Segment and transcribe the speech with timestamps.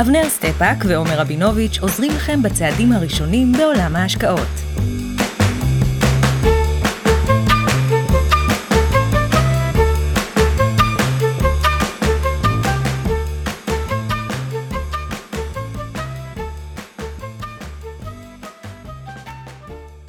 [0.00, 4.48] אבנר סטפאק ועומר רבינוביץ' עוזרים לכם בצעדים הראשונים בעולם ההשקעות.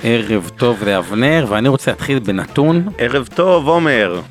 [0.04, 2.88] ערב טוב לאבנר, ואני רוצה להתחיל בנתון.
[2.98, 4.22] ערב טוב, עומר.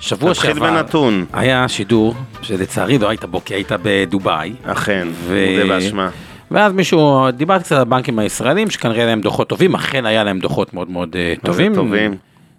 [0.00, 1.24] שבוע תתחיל שעבר בנתון.
[1.32, 4.52] היה שידור, שלצערי לא היית בו, כי היית בדובאי.
[4.64, 6.08] אכן, ו- מודה באשמה.
[6.50, 10.74] ואז מישהו, דיברתי קצת על הבנקים הישראלים, שכנראה להם דוחות טובים, אכן היה להם דוחות
[10.74, 11.74] מאוד מאוד אה, טובים.
[11.74, 12.14] טובים.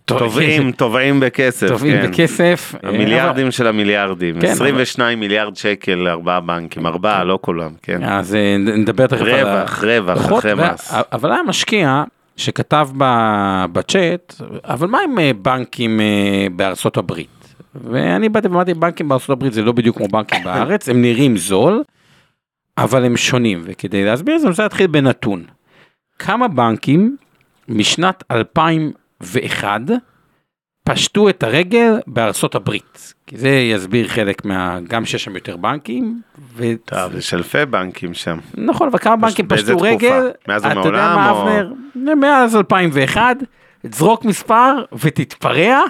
[0.06, 2.12] טוב- טובים, טובעים בכסף, טובים כן.
[2.12, 2.76] בכסף.
[2.84, 8.04] אה, המיליארדים של המיליארדים, כן, 22 מיליארד שקל לארבעה בנקים, ארבעה, לא כולם, כן.
[8.04, 10.94] אבל- אז אה, נדבר תכף על ה- רווח, רווח, אחרי מס.
[11.12, 12.04] אבל היה משקיע
[12.38, 12.90] שכתב
[13.72, 16.00] בצ'אט, אבל מה עם בנקים
[16.56, 17.28] בארצות הברית?
[17.76, 21.84] ואני באתי ואמרתי, בנקים בארצות הברית זה לא בדיוק כמו בנקים בארץ, הם נראים זול,
[22.78, 25.44] אבל הם שונים, וכדי להסביר את זה אני רוצה להתחיל בנתון.
[26.20, 27.18] כמה בנקים
[27.68, 29.82] משנת 2001
[30.84, 33.14] פשטו את הרגל בארצות הברית?
[33.28, 34.80] כי זה יסביר חלק מה...
[34.88, 36.22] גם שיש שם יותר בנקים,
[36.54, 36.64] ו...
[36.86, 38.38] טוב, יש אלפי בנקים שם.
[38.54, 39.96] נכון, אבל כמה בנקים באיזה פשטו תקופה?
[39.96, 41.74] רגל, מאז אתה יודע ומעולם, מה או- אבנר?
[42.16, 43.38] מאז 2001,
[43.84, 45.82] זרוק מספר ותתפרע,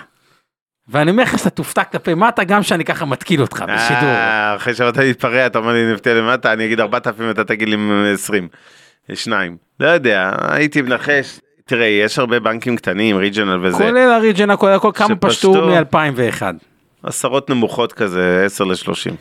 [0.92, 4.09] ואני אומר לך שאתה תופתע כלפי מטה גם שאני ככה מתקיל אותך בשידור.
[4.09, 7.78] אה, אחרי שאמרת להתפרע, אתה אומר לי נפתיה למטה, אני אגיד 4,000 אתה תגיד לי
[8.14, 8.47] 20.
[9.14, 9.58] שניים.
[9.80, 11.39] לא יודע, הייתי מנחש.
[11.66, 13.78] תראה, יש הרבה בנקים קטנים, ריג'ונל וזה.
[13.78, 15.16] כולל הריג'נה, כולל הכל, כמה.
[15.16, 16.42] פשטו מ-2001.
[17.03, 19.12] עשרות נמוכות כזה, 10 ל-30.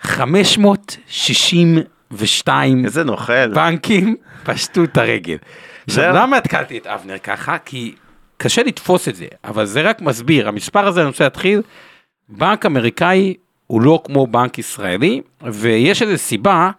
[0.00, 3.48] 562 איזה נוכל.
[3.48, 5.36] בנקים פשטו את הרגל.
[5.86, 6.14] עכשיו.
[6.14, 7.56] למה התקלתי את אבנר ככה?
[7.64, 7.94] כי
[8.42, 11.62] קשה לתפוס את זה, אבל זה רק מסביר, המספר הזה אני רוצה להתחיל,
[12.28, 13.34] בנק אמריקאי
[13.66, 16.70] הוא לא כמו בנק ישראלי, ויש איזו סיבה,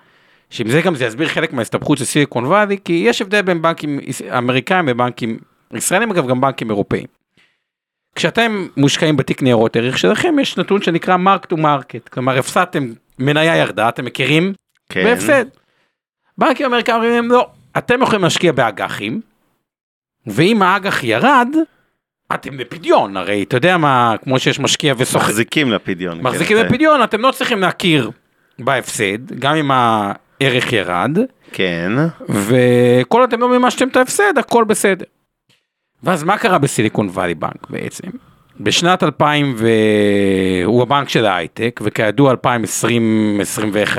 [0.50, 4.00] שעם זה גם זה יסביר חלק מההסתבכות של סיליקון וואלי, כי יש הבדל בין בנקים
[4.38, 5.40] אמריקאים ובנקים
[5.74, 7.06] ישראלים, אגב גם בנקים אירופאים.
[8.16, 13.56] כשאתם מושקעים בתיק ניירות ערך שלכם, יש נתון שנקרא mark to market, כלומר הפסדתם, מניה
[13.56, 14.54] ירדה, אתם מכירים?
[14.90, 15.04] כן.
[15.04, 15.46] בהפסד.
[16.38, 19.22] בנקים אמריקאים אומרים לא, אתם יכולים להשקיע באג"חים,
[20.28, 21.48] ואם האג"ח ירד,
[22.34, 26.18] אתם בפדיון, הרי אתה יודע מה, כמו שיש משקיע וסוחר, מחזיקים לפדיון.
[26.18, 28.12] כן, מחזיקים אתה- בפדיון, אתם לא צריכים להכיר
[28.60, 31.18] בהפסד, גם אם הערך ירד,
[31.52, 31.92] כן.
[32.30, 35.06] וכל אתם לא מימשתם את ההפסד, הכל בסדר.
[36.04, 38.08] ואז מה קרה בסיליקון וואלי בנק בעצם?
[38.60, 43.98] בשנת 2000 והוא הבנק של ההייטק, וכידוע 2020-2021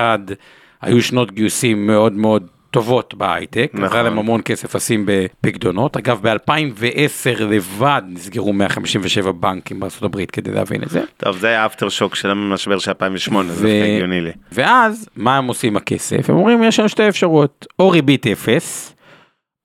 [0.83, 3.97] היו שנות גיוסים מאוד מאוד טובות בהייטק, נכון.
[3.97, 5.97] היה להם המון כסף לשים בפקדונות.
[5.97, 11.03] אגב, ב-2010 לבד נסגרו 157 בנקים הברית כדי להבין את זה.
[11.17, 14.33] טוב, זה היה אפטר שוק של המשבר של 2008, זה ו- דווקא הגיוני לי.
[14.53, 16.31] ואז מה הם עושים עם הכסף?
[16.31, 18.95] הם אומרים יש לנו שתי אפשרויות, או ריבית אפס,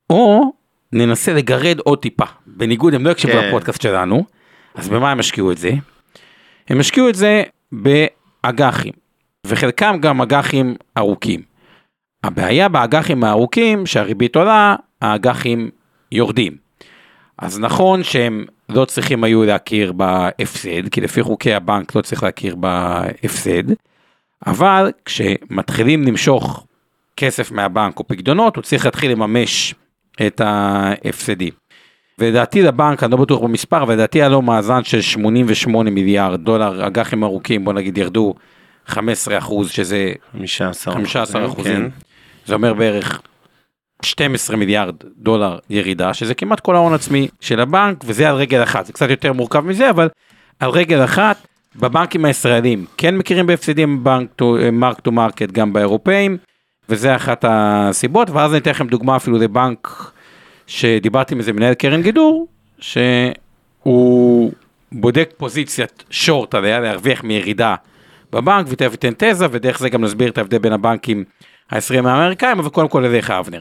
[0.10, 0.52] או
[0.94, 2.26] ננסה לגרד עוד טיפה.
[2.48, 3.48] בניגוד, הם לא יקשיבו כן.
[3.48, 4.26] לפודקאסט שלנו,
[4.76, 5.72] אז במה הם השקיעו את זה?
[6.70, 8.94] הם השקיעו את זה באג"חים,
[9.46, 11.57] וחלקם גם אג"חים ארוכים.
[12.24, 15.70] הבעיה באג"חים הארוכים, שהריבית עולה, האג"חים
[16.12, 16.56] יורדים.
[17.38, 22.56] אז נכון שהם לא צריכים היו להכיר בהפסד, כי לפי חוקי הבנק לא צריך להכיר
[22.56, 23.64] בהפסד,
[24.48, 26.66] אבל כשמתחילים למשוך
[27.18, 29.76] כסף מהבנק או פקדונות, הוא צריך להתחיל לממש
[30.28, 31.54] את ההפסדים.
[32.20, 36.88] ולדעתי לבנק, אני לא בטוח במספר, אבל לדעתי היה לו מאזן של 88 מיליארד דולר,
[36.88, 38.34] אג"חים ארוכים, בוא נגיד ירדו
[38.88, 41.48] 15 אחוז, שזה 15 15 כן.
[41.48, 41.90] אחוזים,
[42.46, 43.22] זה אומר בערך
[44.02, 48.86] 12 מיליארד דולר ירידה, שזה כמעט כל ההון עצמי של הבנק, וזה על רגל אחת,
[48.86, 50.10] זה קצת יותר מורכב מזה, אבל
[50.60, 54.04] על רגל אחת, בבנקים הישראלים כן מכירים בהפסדים
[54.72, 56.38] mark to market גם באירופאים,
[56.90, 60.12] וזה אחת הסיבות, ואז אני אתן לכם דוגמה אפילו לבנק
[60.68, 62.48] שדיברתי עם איזה מנהל קרן גידור,
[62.80, 64.52] שהוא
[64.92, 67.76] בודק פוזיציית short עליה, להרוויח מירידה
[68.32, 71.24] בבנק, ותכף ייתן תזה, ודרך זה גם נסביר את ההבדל בין הבנקים
[71.70, 73.60] ה-20 האמריקאים, אבל קודם כל אליך אבנר.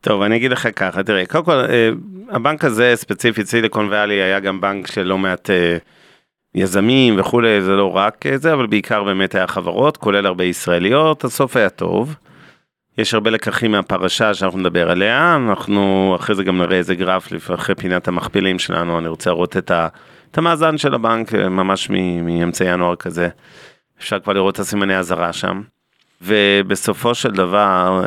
[0.00, 1.90] טוב, אני אגיד לך ככה, תראה, קודם כל, אה,
[2.30, 5.76] הבנק הזה ספציפית, סיליקון ואלי, היה גם בנק של לא מעט אה,
[6.54, 11.24] יזמים וכולי, זה לא רק אה, זה, אבל בעיקר באמת היה חברות, כולל הרבה ישראליות,
[11.24, 12.14] הסוף היה טוב.
[12.98, 17.74] יש הרבה לקחים מהפרשה שאנחנו נדבר עליה, אנחנו אחרי זה גם נראה איזה גרף אחרי
[17.74, 19.88] פינת המכפילים שלנו, אני רוצה לראות את, ה,
[20.30, 21.90] את המאזן של הבנק ממש
[22.22, 23.28] מאמצע ינואר כזה,
[24.00, 25.62] אפשר כבר לראות את הסימני אזהרה שם.
[26.22, 28.04] ובסופו של דבר,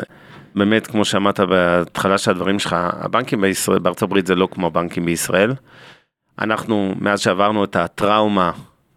[0.54, 5.04] באמת כמו שאמרת בהתחלה של הדברים שלך, הבנקים בישראל, בארצות הברית זה לא כמו הבנקים
[5.04, 5.52] בישראל.
[6.38, 8.50] אנחנו, מאז שעברנו את הטראומה,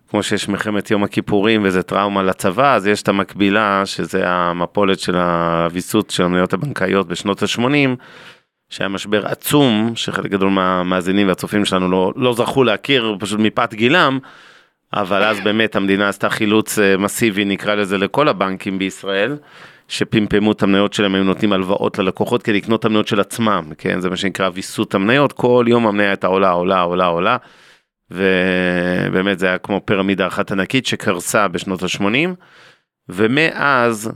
[0.10, 5.16] כמו שיש מלחמת יום הכיפורים וזה טראומה לצבא, אז יש את המקבילה, שזה המפולת של
[5.16, 7.96] הוויסות של המניות הבנקאיות בשנות ה-80,
[8.70, 14.20] שהיה משבר עצום, שחלק גדול מהמאזינים והצופים שלנו לא, לא זכו להכיר, פשוט מפאת גילם,
[14.94, 19.38] אבל אז באמת המדינה עשתה חילוץ אה, מסיבי, נקרא לזה, לכל הבנקים בישראל.
[19.88, 24.02] שפמפמו את המניות שלהם, היו נותנים הלוואות ללקוחות כדי לקנות את המניות של עצמם, כן,
[24.02, 27.38] זה מה שנקרא ויסות המניות, כל יום המניה הייתה עולה, עולה, עולה, עולה,
[28.12, 32.30] ובאמת זה היה כמו פירמידה אחת ענקית שקרסה בשנות ה-80,
[33.10, 34.12] ומאז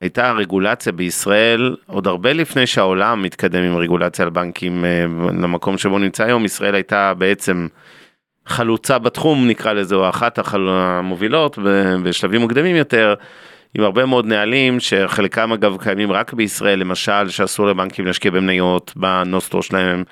[0.00, 5.04] הייתה הרגולציה בישראל, עוד הרבה לפני שהעולם מתקדם עם רגולציה על בנקים אה,
[5.42, 7.66] למקום שבו נמצא היום, ישראל הייתה בעצם
[8.46, 11.58] חלוצה בתחום נקרא לזה, או אחת המובילות
[12.02, 13.14] בשלבים מוקדמים יותר.
[13.74, 19.62] עם הרבה מאוד נהלים שחלקם אגב קיימים רק בישראל, למשל שאסור לבנקים להשקיע במניות בנוסטרו
[19.62, 20.04] שלהם,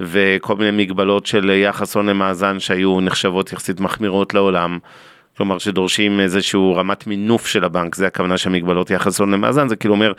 [0.00, 4.78] וכל מיני מגבלות של יחס הון למאזן שהיו נחשבות יחסית מחמירות לעולם.
[5.36, 9.76] כלומר שדורשים איזשהו רמת מינוף של הבנק, זה הכוונה של מגבלות יחס הון למאזן, זה
[9.76, 10.12] כאילו אומר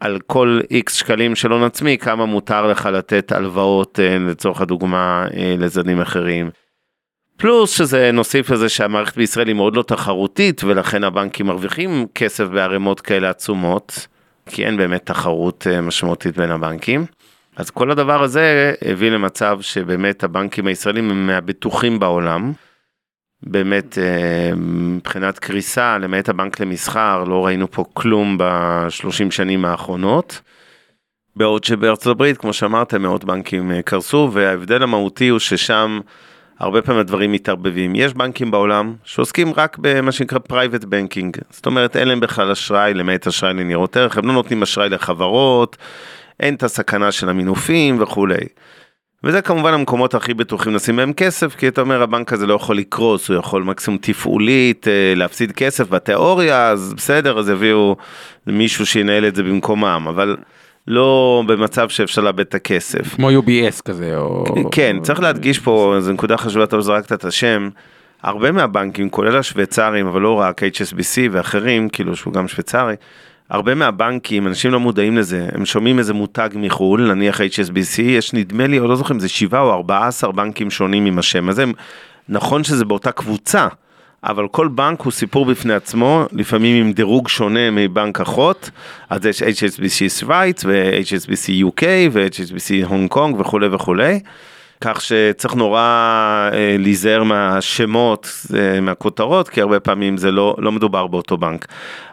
[0.00, 5.26] על כל איקס שקלים של הון עצמי, כמה מותר לך לתת הלוואות אה, לצורך הדוגמה
[5.36, 6.50] אה, לזנים אחרים.
[7.38, 13.00] פלוס שזה נוסיף לזה שהמערכת בישראל היא מאוד לא תחרותית ולכן הבנקים מרוויחים כסף בערימות
[13.00, 14.06] כאלה עצומות,
[14.46, 17.06] כי אין באמת תחרות אה, משמעותית בין הבנקים.
[17.56, 22.52] אז כל הדבר הזה הביא למצב שבאמת הבנקים הישראלים הם מהבטוחים בעולם.
[23.42, 30.40] באמת אה, מבחינת קריסה, למעט הבנק למסחר, לא ראינו פה כלום בשלושים שנים האחרונות.
[31.36, 36.00] בעוד שבארצות הברית, כמו שאמרת, מאות בנקים אה, קרסו, וההבדל המהותי הוא ששם
[36.58, 37.94] הרבה פעמים הדברים מתערבבים.
[37.94, 42.94] יש בנקים בעולם שעוסקים רק במה שנקרא private banking, זאת אומרת אין להם בכלל אשראי
[42.94, 45.76] למעט אשראי לניירות ערך, הם לא נותנים אשראי לחברות,
[46.40, 48.44] אין את הסכנה של המינופים וכולי.
[49.24, 52.76] וזה כמובן המקומות הכי בטוחים לשים בהם כסף, כי אתה אומר הבנק הזה לא יכול
[52.76, 57.96] לקרוס, הוא יכול מקסימום תפעולית אה, להפסיד כסף בתיאוריה, אז בסדר, אז יביאו
[58.46, 60.36] מישהו שינהל את זה במקומם, אבל
[60.88, 63.14] לא במצב שאפשר לאבד את הכסף.
[63.14, 64.44] כמו UBS כזה או...
[64.72, 67.68] כן, צריך להדגיש פה, זו נקודה חשובה, אתה זרקת את השם.
[68.22, 72.94] הרבה מהבנקים, כולל השוויצרים, אבל לא רק HSBC ואחרים, כאילו שהוא גם שוויצרי,
[73.50, 78.66] הרבה מהבנקים, אנשים לא מודעים לזה, הם שומעים איזה מותג מחו"ל, נניח HSBC, יש נדמה
[78.66, 81.64] לי, או לא זוכר אם זה שבעה או ארבעה עשר בנקים שונים עם השם הזה,
[82.28, 83.68] נכון שזה באותה קבוצה,
[84.24, 88.70] אבל כל בנק הוא סיפור בפני עצמו, לפעמים עם דירוג שונה מבנק אחות,
[89.10, 91.82] אז יש HSBC שווייץ ו-HSBC UK
[92.12, 94.20] ו-HSBC הונג קונג וכולי וכולי.
[94.80, 95.80] כך שצריך נורא
[96.52, 101.66] אה, להיזהר מהשמות, אה, מהכותרות, כי הרבה פעמים זה לא, לא מדובר באותו בנק.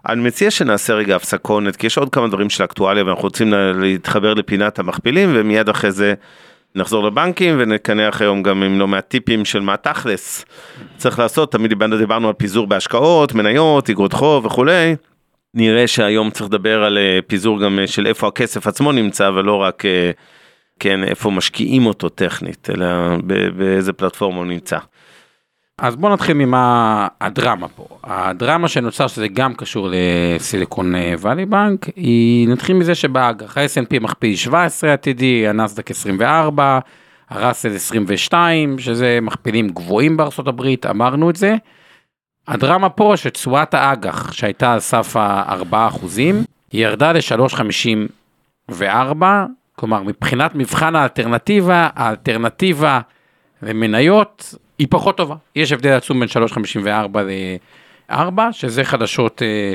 [0.10, 4.34] אני מציע שנעשה רגע הפסקונת, כי יש עוד כמה דברים של אקטואליה ואנחנו רוצים להתחבר
[4.34, 6.14] לפינת המכפילים, ומיד אחרי זה
[6.76, 10.46] נחזור לבנקים ונקנח היום גם עם לא מעט טיפים של מה תכלס
[10.98, 14.96] צריך לעשות, תמיד דיברנו על פיזור בהשקעות, מניות, אגרות חוב וכולי.
[15.54, 19.56] נראה שהיום צריך לדבר על אה, פיזור גם אה, של איפה הכסף עצמו נמצא ולא
[19.56, 20.12] רק אה,
[20.80, 22.86] כן איפה משקיעים אותו טכנית אלא
[23.58, 24.78] באיזה פלטפורמה הוא נמצא.
[25.78, 27.88] אז בוא נתחיל ממה הדרמה פה.
[28.04, 34.94] הדרמה שנוצר שזה גם קשור לסיליקון וואלי בנק, היא נתחיל מזה שבאג"ח ה-S&P מכפיל 17
[34.94, 36.80] עתידי, הנסדק 24,
[37.30, 40.18] הראסל 22, שזה מכפילים גבוהים
[40.48, 41.56] הברית, אמרנו את זה.
[42.48, 49.24] הדרמה פה שתשואת האג"ח שהייתה על סף ה-4 אחוזים, היא ירדה ל-3.54,
[49.76, 53.00] כלומר מבחינת מבחן האלטרנטיבה, האלטרנטיבה
[53.62, 55.36] למניות היא פחות טובה.
[55.56, 57.18] יש הבדל עצום בין 3.54
[58.10, 59.74] ל-4, שזה חדשות אה,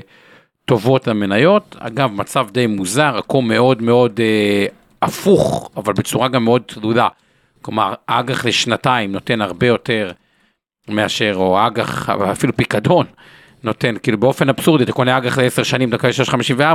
[0.65, 1.77] טובות למניות.
[1.79, 4.67] אגב, מצב די מוזר, הכל מאוד מאוד אה,
[5.03, 7.09] הפוך, אבל בצורה גם מאוד תלולה.
[7.63, 10.11] כלומר, אג"ח לשנתיים נותן הרבה יותר
[10.89, 13.07] מאשר, או אג"ח, אפילו פיקדון,
[13.65, 16.13] נותן, כאילו באופן אבסורדי, אתה קונה אג"ח לעשר שנים, קונה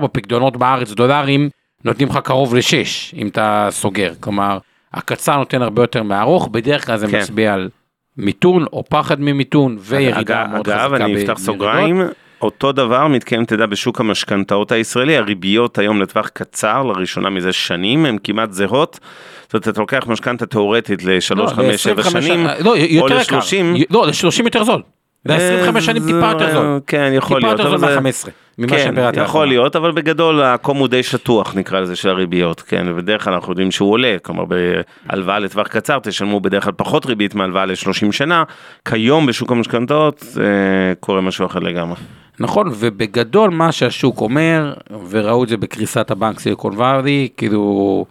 [0.03, 1.49] 6.54, פיקדונות בארץ, דולרים,
[1.83, 4.13] נותנים לך קרוב לשש, אם אתה סוגר.
[4.19, 4.57] כלומר,
[4.93, 7.19] הקצר נותן הרבה יותר מהארוך, בדרך כלל זה כן.
[7.19, 7.69] מצביע על
[8.17, 10.85] מיתון או פחד ממיתון וירידה מאוד אגב, חזקה.
[10.85, 12.01] אגב, אני אפתח סוגריים,
[12.41, 18.17] אותו דבר מתקיים, יודע, בשוק המשכנתאות הישראלי, הריביות היום לטווח קצר, לראשונה מזה שנים, הן
[18.23, 18.99] כמעט זהות.
[19.43, 23.85] זאת אומרת, אתה לוקח משכנתה תאורטית ל-3, 5, 7 שנים, לא, או ל-30.
[23.89, 24.81] לא, ל-30 יותר זול.
[25.27, 26.79] זה 25 שנים טיפה יותר זול.
[26.87, 27.59] כן, יכול טיפה להיות.
[27.59, 28.29] יותר אבל זול זה- מה-15.
[28.57, 29.47] ממה כן, יכול.
[29.47, 33.51] להיות, אבל בגדול הקום הוא די שטוח נקרא לזה של הריביות, כן, ובדרך כלל אנחנו
[33.51, 38.43] יודעים שהוא עולה, כלומר בהלוואה לטווח קצר תשלמו בדרך כלל פחות ריבית מהלוואה ל-30 שנה,
[38.85, 40.53] כיום בשוק המשכנתאות זה
[40.99, 41.97] קורה משהו אחר לגמרי.
[42.39, 44.73] נכון, ובגדול מה שהשוק אומר,
[45.09, 48.05] וראו את זה בקריסת הבנק סיליקון ואלי, כאילו,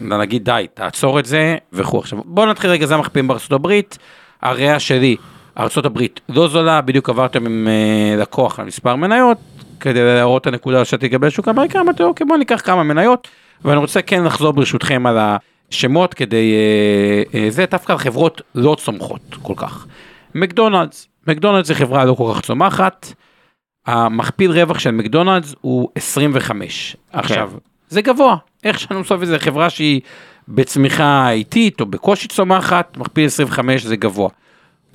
[0.00, 1.98] נגיד די, תעצור את זה, וכו'.
[1.98, 3.98] עכשיו, בואו נתחיל רגע, זה המחפיאים בארצות הברית,
[4.42, 5.16] הראייה שלי,
[5.56, 9.38] הברית לא זולה, בדיוק עברתם עם אה, לקוח על מספר מניות,
[9.80, 13.28] כדי להראות את הנקודה שאתה לגבי השוק האמריקאי, אמרתי, אוקיי, בואו ניקח כמה מניות,
[13.64, 15.18] ואני רוצה כן לחזור ברשותכם על
[15.70, 19.86] השמות, כדי, אה, אה, זה דווקא על חברות לא צומחות כל כך.
[20.34, 23.12] מקדונלדס, מקדונלדס זה חברה לא כל כך צומחת,
[23.86, 26.96] המכפיל רווח של מקדונלדס הוא 25.
[27.12, 27.50] עכשיו,
[27.88, 30.00] זה גבוה, איך שאני מסוף את זה, חברה שהיא
[30.48, 34.28] בצמיחה איטית או בקושי צומחת, מכפיל 25 זה גבוה.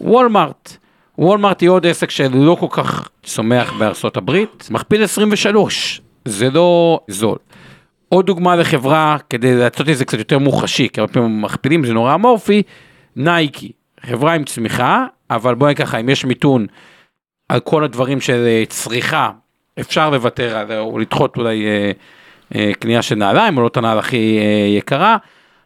[0.02, 0.78] וולמארט,
[1.18, 7.38] וולמארט היא עוד עסק שלא כל כך צומח בארצות הברית, מכפיל 23, זה לא זול.
[8.10, 11.94] עוד דוגמה לחברה, כדי לעשות את זה קצת יותר מוחשי, כי הרבה פעמים מכפילים זה
[11.94, 12.64] נורא אמורפי,
[13.16, 16.68] נייקי, חברה עם צמיחה, אבל בואי ככה, אם יש מיתון
[17.50, 19.32] על כל הדברים של אה, צריכה,
[19.80, 21.92] אפשר לוותר על, או לדחות אולי אה,
[22.56, 25.18] אה, קנייה של נעליים, או לא את הנעל הכי אה, יקרה,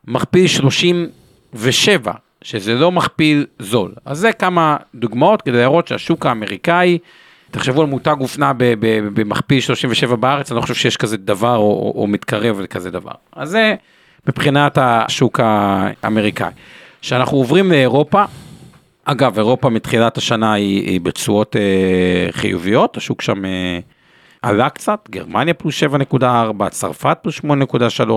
[0.07, 2.11] מכפיל 37,
[2.41, 3.93] שזה לא מכפיל זול.
[4.05, 6.97] אז זה כמה דוגמאות כדי להראות שהשוק האמריקאי,
[7.51, 8.51] תחשבו על מותג אופנה
[9.13, 13.11] במכפיל 37 בארץ, אני לא חושב שיש כזה דבר או, או מתקרב לכזה דבר.
[13.33, 13.75] אז זה
[14.27, 16.51] מבחינת השוק האמריקאי.
[17.01, 18.23] כשאנחנו עוברים לאירופה,
[19.05, 23.79] אגב, אירופה מתחילת השנה היא, היא בתשואות אה, חיוביות, השוק שם אה,
[24.41, 28.11] עלה קצת, גרמניה פלוס 7.4, צרפת פלוס 8.3,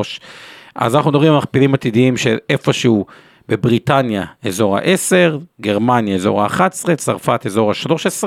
[0.74, 3.06] אז אנחנו מדברים על מכפילים עתידיים של איפשהו
[3.48, 8.24] בבריטניה אזור ה-10, גרמניה אזור ה-11, צרפת אזור ה-13,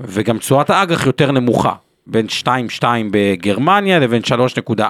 [0.00, 1.72] וגם תשואת האג"ח יותר נמוכה,
[2.06, 2.26] בין
[2.80, 4.22] 2.2 בגרמניה לבין
[4.70, 4.82] 3.4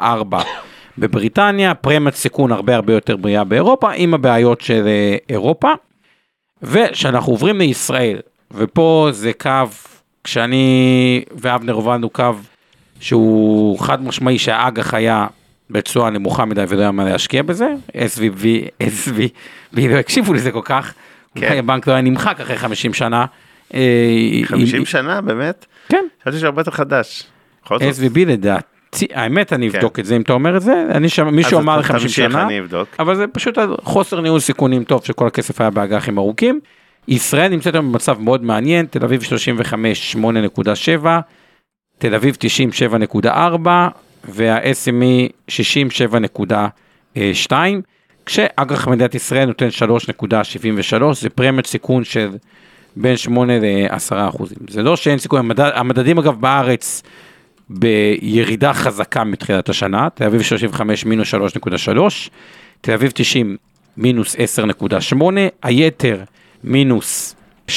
[0.98, 5.72] בבריטניה, פרמיית סיכון הרבה הרבה יותר בריאה באירופה, עם הבעיות של אה, אירופה.
[6.62, 8.18] וכשאנחנו עוברים לישראל,
[8.54, 9.50] ופה זה קו,
[10.24, 12.32] כשאני ואבנר הובלנו קו
[13.00, 15.26] שהוא חד משמעי שהאג"ח היה
[15.70, 18.44] בתשואה נמוכה מדי ולא היה מה להשקיע בזה, SVB,
[18.82, 19.20] SVB,
[19.88, 20.94] לא הקשיבו לזה כל כך,
[21.34, 21.56] כן.
[21.58, 23.24] הבנק לא היה נמחק אחרי 50 שנה.
[23.74, 23.80] אה,
[24.44, 25.66] 50 עם- שנה באמת?
[25.88, 27.24] כן, חשבתי שהרבה יותר חדש.
[27.66, 29.76] SVB לדעתי, האמת אני כן.
[29.76, 32.08] אבדוק את זה אם אתה אומר את זה, אני שם, מישהו אמר לי אתה 50
[32.08, 32.48] תמשיך, שנה.
[32.98, 36.60] אבל זה פשוט חוסר ניהול סיכונים טוב שכל הכסף היה באג"חים ארוכים.
[37.08, 41.06] ישראל נמצאת היום במצב מאוד מעניין, תל אביב 35 8.7,
[41.98, 43.68] תל אביב 90 7.4
[44.24, 45.88] וה-SME 60
[47.16, 47.52] 7.2,
[48.26, 52.28] כשאג"ח מדינת ישראל נותן 3.73, זה פרמיית סיכון של
[52.96, 54.58] בין 8 ל-10 אחוזים.
[54.68, 57.02] זה לא שאין סיכוי, המדד, המדדים אגב בארץ
[57.70, 61.38] בירידה חזקה מתחילת השנה, תל אביב 35 מינוס 3.3,
[62.80, 63.56] תל אביב 90
[63.96, 65.16] מינוס 10.8,
[65.62, 66.22] היתר
[66.64, 67.34] מינוס
[67.68, 67.74] 13.6,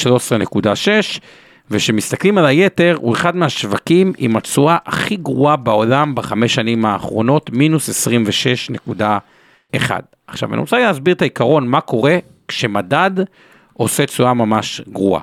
[1.72, 8.06] וכשמסתכלים על היתר, הוא אחד מהשווקים עם התשואה הכי גרועה בעולם בחמש שנים האחרונות, מינוס
[9.74, 9.90] 26.1.
[10.26, 13.10] עכשיו אני רוצה להסביר את העיקרון, מה קורה כשמדד
[13.72, 15.22] עושה תשואה ממש גרועה.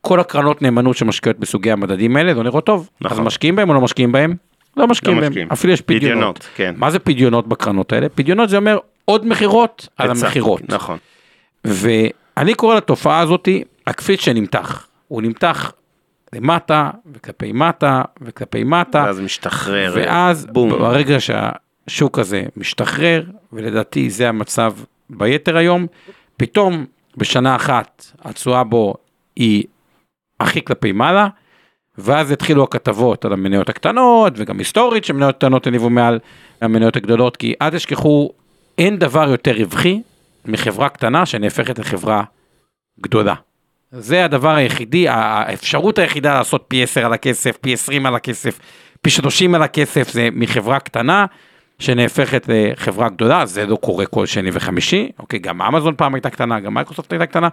[0.00, 2.90] כל הקרנות נאמנות שמשקיעות בסוגי המדדים האלה, לא נראות טוב.
[3.00, 3.18] נכון.
[3.18, 4.34] אז משקיעים בהם או לא משקיעים בהם?
[4.76, 5.30] לא משקיעים לא בהם.
[5.30, 5.48] משקיעים.
[5.52, 6.04] אפילו יש פדיונות.
[6.04, 6.74] פדיונות, כן.
[6.76, 8.08] מה זה פדיונות בקרנות האלה?
[8.08, 10.60] פדיונות זה אומר עוד מכירות על המכירות.
[10.68, 10.98] נכון.
[11.64, 14.86] ואני קורא לתופעה הזאתי הקפיץ שנמתח.
[15.10, 15.72] הוא נמתח
[16.32, 19.02] למטה וכלפי מטה וכלפי מטה.
[19.06, 19.92] ואז משתחרר.
[19.96, 20.70] ואז בום.
[20.70, 24.72] ברגע שהשוק הזה משתחרר, ולדעתי זה המצב
[25.10, 25.86] ביתר היום,
[26.36, 26.86] פתאום
[27.16, 28.94] בשנה אחת התשואה בו
[29.36, 29.64] היא
[30.40, 31.28] הכי כלפי מעלה,
[31.98, 36.18] ואז התחילו הכתבות על המניות הקטנות, וגם היסטורית שמניות קטנות הניבו מעל
[36.60, 38.30] המניות הגדולות, כי אל תשכחו,
[38.78, 40.02] אין דבר יותר רווחי
[40.44, 42.22] מחברה קטנה שנהפכת לחברה
[43.00, 43.34] גדולה.
[43.92, 48.58] זה הדבר היחידי, האפשרות היחידה לעשות פי 10 על הכסף, פי 20 על הכסף,
[49.02, 51.26] פי 30 על הכסף, זה מחברה קטנה
[51.78, 56.60] שנהפכת לחברה גדולה, זה לא קורה כל שני וחמישי, אוקיי, גם אמזון פעם הייתה קטנה,
[56.60, 57.48] גם מייקרוסופט הייתה קטנה,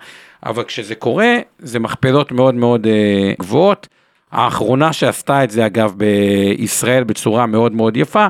[0.46, 3.88] אבל כשזה קורה, זה מכפלות מאוד מאוד אה, גבוהות.
[4.32, 8.28] האחרונה שעשתה את זה אגב בישראל בצורה מאוד מאוד יפה,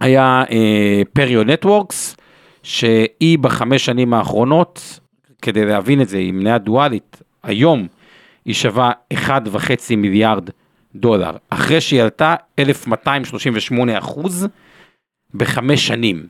[0.00, 2.16] היה אה, פריו נטוורקס,
[2.62, 5.00] שהיא בחמש שנים האחרונות,
[5.46, 7.86] כדי להבין את זה, היא מניה דואלית, היום
[8.44, 10.50] היא שווה 1.5 מיליארד
[10.94, 14.48] דולר, אחרי שהיא עלתה 1238 אחוז
[15.34, 16.26] בחמש שנים.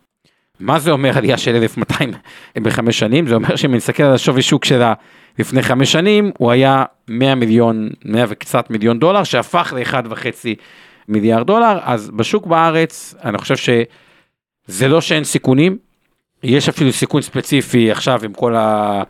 [0.60, 2.10] מה זה אומר עלייה של 1,200
[2.56, 3.26] בחמש שנים?
[3.26, 4.94] זה אומר שאם נסתכל על השווי שוק שלה
[5.38, 10.48] לפני חמש שנים, הוא היה 100 מיליון, 100 וקצת מיליון דולר, שהפך ל-1.5
[11.08, 15.85] מיליארד דולר, אז בשוק בארץ, אני חושב שזה לא שאין סיכונים,
[16.46, 19.02] יש אפילו סיכון ספציפי עכשיו עם כל ה...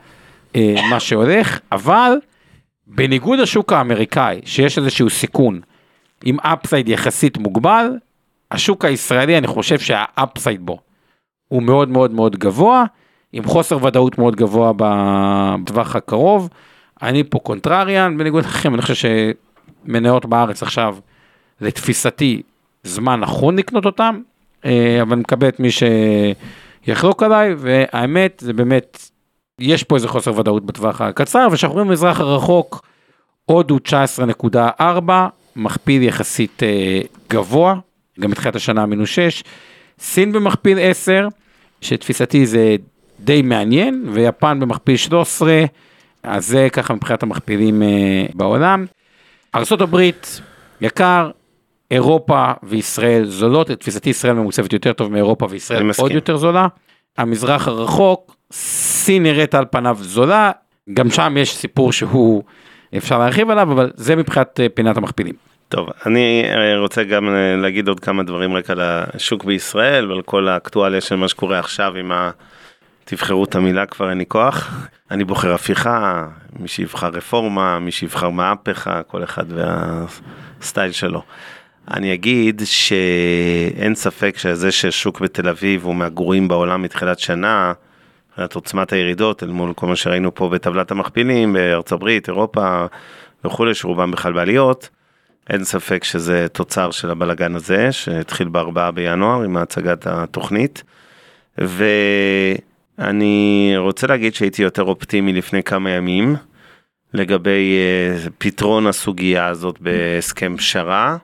[0.56, 2.12] אה, מה שהולך, אבל
[2.86, 5.60] בניגוד לשוק האמריקאי, שיש איזשהו סיכון
[6.24, 7.90] עם אפסייד יחסית מוגבל,
[8.50, 10.78] השוק הישראלי, אני חושב שה upside בו
[11.48, 12.84] הוא מאוד מאוד מאוד גבוה,
[13.32, 16.48] עם חוסר ודאות מאוד גבוה בטווח הקרוב.
[17.02, 19.08] אני פה contrarian, בניגוד לכם, אני חושב
[19.86, 20.96] שמניות בארץ עכשיו,
[21.60, 22.42] לתפיסתי,
[22.82, 24.20] זמן נכון לקנות אותם,
[24.64, 25.68] אה, אבל אני מקבל את מי
[26.86, 29.10] שיחלוק עליי, והאמת, זה באמת,
[29.58, 32.86] יש פה איזה חוסר ודאות בטווח הקצר, וכשאנחנו רואים במזרח הרחוק,
[33.44, 34.82] הודו 19.4,
[35.56, 37.00] מכפיל יחסית אה,
[37.30, 37.74] גבוה,
[38.20, 39.44] גם בתחילת השנה מינוס 6,
[39.98, 41.28] סין במכפיל 10,
[41.80, 42.76] שתפיסתי זה
[43.20, 45.64] די מעניין, ויפן במכפיל 13,
[46.22, 48.86] אז זה ככה מבחינת המכפילים אה, בעולם.
[49.54, 50.10] ארה"ב
[50.80, 51.30] יקר,
[51.90, 56.66] אירופה וישראל זולות, לתפיסתי ישראל ממוצבת יותר טוב מאירופה וישראל עוד יותר זולה.
[57.18, 60.50] המזרח הרחוק, סין נראית על פניו זולה,
[60.94, 62.42] גם שם יש סיפור שהוא
[62.96, 65.34] אפשר להרחיב עליו, אבל זה מבחינת אה, פינת המכפילים.
[65.68, 70.22] טוב, אני אה, רוצה גם אה, להגיד עוד כמה דברים רק על השוק בישראל ועל
[70.22, 72.30] כל האקטואליה של מה שקורה עכשיו עם ה...
[73.08, 74.86] תבחרו את המילה כבר אין לי כוח.
[75.10, 76.26] אני בוחר הפיכה,
[76.58, 81.22] מי שיבחר רפורמה, מי שיבחר מהפכה, כל אחד והסטייל שלו.
[81.94, 87.72] אני אגיד שאין ספק שזה ששוק בתל אביב הוא מהגרועים בעולם מתחילת שנה,
[88.28, 92.86] מבחינת עוצמת הירידות אל מול כל מה שראינו פה בטבלת המכפילים בארצות הברית, אירופה
[93.44, 94.88] וכולי, שרובם בכלל בעליות.
[95.50, 100.82] אין ספק שזה תוצר של הבלגן הזה, שהתחיל בארבעה בינואר עם הצגת התוכנית.
[102.98, 106.36] ואני רוצה להגיד שהייתי יותר אופטימי לפני כמה ימים
[107.14, 107.78] לגבי
[108.26, 111.16] uh, פתרון הסוגיה הזאת בהסכם פשרה.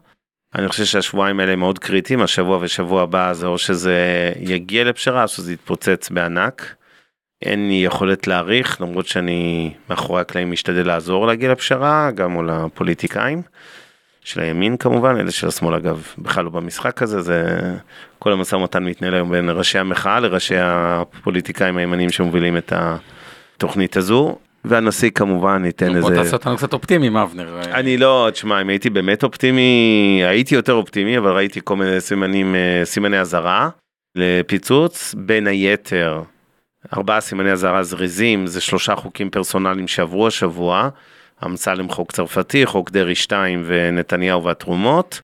[0.54, 5.28] אני חושב שהשבועיים האלה מאוד קריטיים, השבוע ושבוע הבא זה או שזה יגיע לפשרה או
[5.28, 6.75] שזה יתפוצץ בענק.
[7.42, 13.43] אין לי יכולת להעריך, למרות שאני מאחורי הקלעים משתדל לעזור להגיע לפשרה, גם מול הפוליטיקאים.
[14.25, 17.58] של הימין כמובן, אלה של השמאל אגב בכלל לא במשחק הזה, זה
[18.19, 22.73] כל המשא ומתן מתנהל היום בין ראשי המחאה לראשי הפוליטיקאים הימניים שמובילים את
[23.56, 24.38] התוכנית הזו.
[24.64, 26.00] והנשיא כמובן ייתן איזה...
[26.00, 27.60] בוא תעשה אותנו קצת אופטימיים אבנר.
[27.62, 32.54] אני לא, תשמע, אם הייתי באמת אופטימי, הייתי יותר אופטימי, אבל ראיתי כל מיני סימנים,
[32.54, 33.68] אה, סימני אזהרה
[34.16, 36.22] לפיצוץ, בין היתר,
[36.96, 40.88] ארבעה סימני אזהרה זריזים, זה שלושה חוקים פרסונליים שעברו השבוע,
[41.44, 45.20] אמסלם חוק צרפתי, חוק דרעי 2 ונתניהו והתרומות.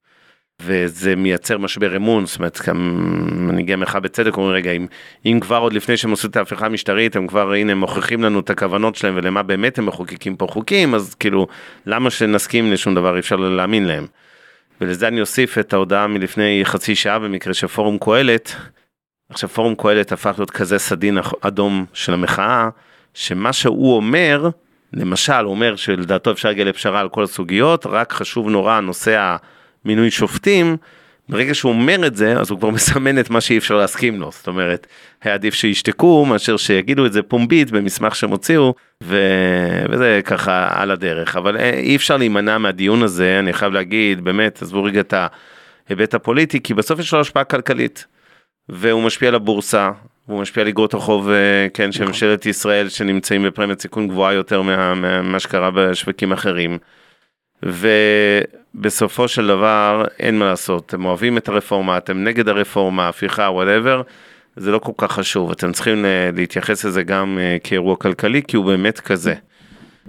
[0.61, 4.85] וזה מייצר משבר אמון, זאת אומרת, מנהיגי המחאה בצדק אומרים, רגע, אם,
[5.25, 8.39] אם כבר עוד לפני שהם עשו את ההפיכה המשטרית, הם כבר, הנה, הם מוכיחים לנו
[8.39, 11.47] את הכוונות שלהם ולמה באמת הם מחוקקים פה חוקים, אז כאילו,
[11.85, 14.07] למה שנסכים לשום דבר, אי אפשר להאמין להם.
[14.81, 18.55] ולזה אני אוסיף את ההודעה מלפני חצי שעה במקרה של פורום קהלת.
[19.29, 22.69] עכשיו, פורום קהלת הפך להיות כזה סדין אדום של המחאה,
[23.13, 24.49] שמה שהוא אומר,
[24.93, 29.35] למשל, הוא אומר שלדעתו אפשר להגיע לפשרה על כל הסוגיות, רק חשוב נורא נושא
[29.85, 30.77] המינוי שופטים,
[31.29, 34.31] ברגע שהוא אומר את זה, אז הוא כבר מסמן את מה שאי אפשר להסכים לו,
[34.31, 34.87] זאת אומרת,
[35.23, 39.17] היה עדיף שישתקו מאשר שיגידו את זה פומבית במסמך שהם הוציאו, ו...
[39.89, 44.61] וזה ככה על הדרך, אבל אה, אי אפשר להימנע מהדיון הזה, אני חייב להגיד, באמת,
[44.61, 45.13] עזבו רגע את
[45.87, 48.05] ההיבט הפוליטי, כי בסוף יש לו השפעה כלכלית,
[48.69, 49.91] והוא משפיע על הבורסה,
[50.27, 52.07] והוא משפיע על אגרות החוב, אה, כן, של נכון.
[52.07, 56.77] ממשלת ישראל שנמצאים בפרמיית סיכון גבוהה יותר ממה מה שקרה בשווקים אחרים.
[58.75, 64.01] ובסופו של דבר אין מה לעשות, אתם אוהבים את הרפורמה, אתם נגד הרפורמה, הפיכה, וואטאבר,
[64.55, 68.57] זה לא כל כך חשוב, אתם צריכים אה, להתייחס לזה גם אה, כאירוע כלכלי, כי
[68.57, 69.33] הוא באמת כזה.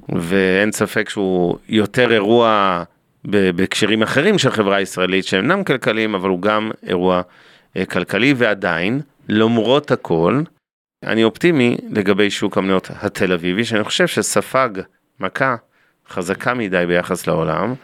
[0.08, 2.82] ואין ספק שהוא יותר אירוע
[3.24, 7.22] בהקשרים אחרים של חברה הישראלית שאינם כלכליים, אבל הוא גם אירוע
[7.90, 10.42] כלכלי, ועדיין, למרות הכל,
[11.04, 14.68] אני אופטימי לגבי שוק המניות התל אביבי, שאני חושב שספג
[15.20, 15.56] מכה
[16.08, 17.74] חזקה מדי ביחס לעולם.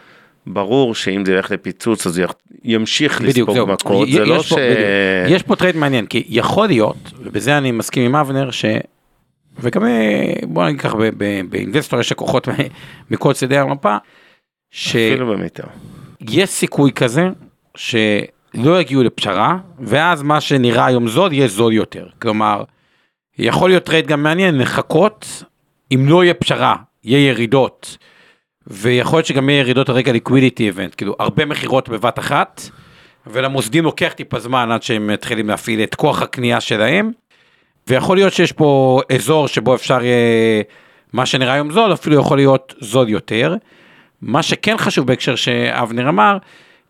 [0.47, 2.23] ברור שאם זה ילך לפיצוץ אז
[2.65, 4.53] ימשיך בדיוק, לספוג מכות, זה לא ש...
[4.53, 4.79] בדיוק.
[5.29, 8.65] יש פה trade מעניין, כי יכול להיות, ובזה אני מסכים עם אבנר, ש...
[9.59, 10.97] וגם אה, בוא נגיד ככה,
[11.49, 12.49] באינבסטור יש לקוחות
[13.11, 13.97] מכל צדי המפה,
[14.71, 14.97] ש...
[14.97, 15.65] אפילו במיטב.
[16.21, 17.29] יש סיכוי כזה,
[17.77, 17.97] ש...
[18.57, 22.07] לא יגיעו לפשרה, ואז מה שנראה היום זול יהיה זול יותר.
[22.23, 22.65] כלומר,
[23.39, 25.43] יכול להיות trade גם מעניין, לחכות,
[25.95, 27.99] אם לא יהיה פשרה, יהיה ירידות,
[28.67, 32.63] ויכול להיות שגם יהיה ירידות על רקע liquidity event, כאילו הרבה מכירות בבת אחת,
[33.27, 37.11] ולמוסדים לוקח טיפה זמן עד שהם מתחילים להפעיל את כוח הקנייה שלהם.
[37.89, 40.63] ויכול להיות שיש פה אזור שבו אפשר יהיה,
[41.13, 43.55] מה שנראה היום זול, אפילו יכול להיות זול יותר.
[44.23, 46.39] מה שכן חשוב בהקשר שאבנר אמר,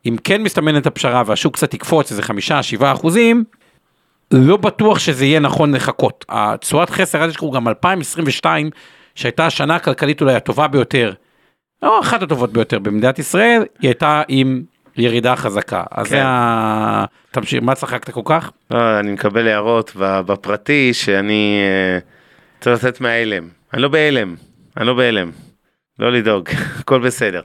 [0.06, 3.44] אם כן מסתמנת הפשרה והשוק קצת יקפוץ איזה חמישה, שבעה אחוזים,
[4.30, 6.24] לא בטוח שזה יהיה נכון לחכות.
[6.28, 8.70] התשואת חסר, אל תשכחו גם 2022,
[9.14, 11.12] שהייתה השנה הכלכלית אולי הטובה ביותר,
[11.82, 14.62] או אחת הטובות ביותר במדינת ישראל, היא הייתה עם
[14.96, 15.82] ירידה חזקה.
[15.90, 16.10] אז כן.
[16.10, 17.04] זה ה...
[17.30, 18.50] תמשיך, מה צחקת כל כך?
[18.70, 21.98] לא, אני מקבל הערות בפרטי שאני אה,
[22.60, 23.48] צריך לצאת מההלם.
[23.74, 24.34] אני לא בהלם,
[24.76, 25.30] אני לא בהלם.
[25.98, 26.48] לא לדאוג,
[26.80, 27.40] הכל בסדר.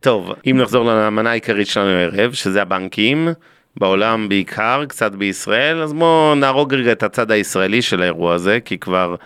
[0.00, 3.28] טוב, אם נחזור למנה העיקרית שלנו הערב, שזה הבנקים,
[3.76, 8.78] בעולם בעיקר, קצת בישראל, אז בואו נהרוג רגע את הצד הישראלי של האירוע הזה, כי
[8.78, 9.16] כבר,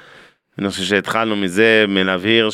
[0.58, 2.50] אני חושב שהתחלנו מזה, מלהבהיר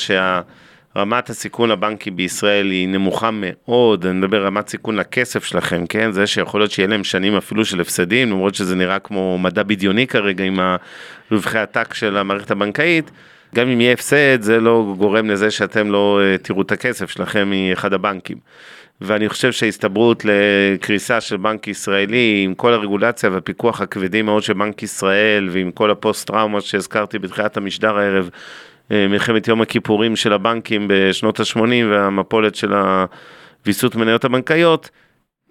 [0.96, 6.12] שהרמת הסיכון לבנקים בישראל היא נמוכה מאוד, אני מדבר רמת סיכון לכסף שלכם, כן?
[6.12, 10.06] זה שיכול להיות שיהיה להם שנים אפילו של הפסדים, למרות שזה נראה כמו מדע בדיוני
[10.06, 10.60] כרגע עם
[11.30, 13.10] רווחי עתק של המערכת הבנקאית.
[13.54, 17.50] גם אם יהיה הפסד, זה לא גורם לזה שאתם לא אה, תראו את הכסף שלכם
[17.50, 18.36] מאחד הבנקים.
[19.00, 24.82] ואני חושב שההסתברות לקריסה של בנק ישראלי, עם כל הרגולציה והפיקוח הכבדים מאוד של בנק
[24.82, 28.30] ישראל, ועם כל הפוסט טראומה שהזכרתי בתחילת המשדר הערב,
[28.90, 32.72] מלחמת יום הכיפורים של הבנקים בשנות ה-80 והמפולת של
[33.62, 34.90] הוויסות מניות הבנקאיות,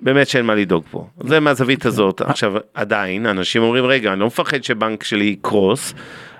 [0.01, 1.07] באמת שאין מה לדאוג פה.
[1.23, 2.21] זה מהזווית הזאת.
[2.21, 5.93] עכשיו, עדיין, אנשים אומרים, רגע, אני לא מפחד שבנק שלי יקרוס,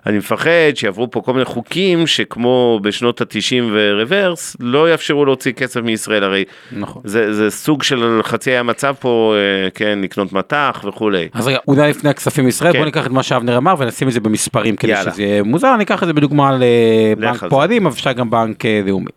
[0.06, 5.82] אני מפחד שיעברו פה כל מיני חוקים שכמו בשנות ה-90 ורוורס, לא יאפשרו להוציא כסף
[5.82, 7.02] מישראל, הרי נכון.
[7.06, 11.28] זה, זה סוג של חצי היה מצב פה, אה, כן, לקנות מטח וכולי.
[11.34, 12.78] אז רגע, אולי לפני הכספים מישראל, כן.
[12.78, 15.12] בוא ניקח את מה שאבנר אמר ונשים את זה במספרים כדי יאללה.
[15.12, 17.50] שזה יהיה מוזר, ניקח את זה בדוגמה לבנק זה.
[17.50, 19.12] פועלים, אבל אפשר גם בנק אה, לאומי.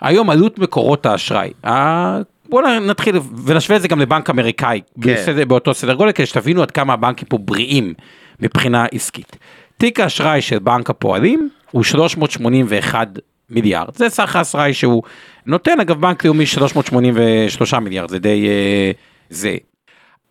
[0.00, 5.14] היום עלות מקורות האשראי, ה- בוא נתחיל ונשווה את זה גם לבנק אמריקאי, כן.
[5.14, 7.94] בסדר, באותו סדר גודל, כדי שתבינו עד כמה הבנקים פה בריאים
[8.40, 9.36] מבחינה עסקית.
[9.80, 13.08] תיק האשראי של בנק הפועלים הוא 381
[13.50, 15.02] מיליארד, זה סך האשראי שהוא
[15.46, 18.90] נותן, אגב בנק לאומי 383 מיליארד, זה די אה,
[19.30, 19.56] זה.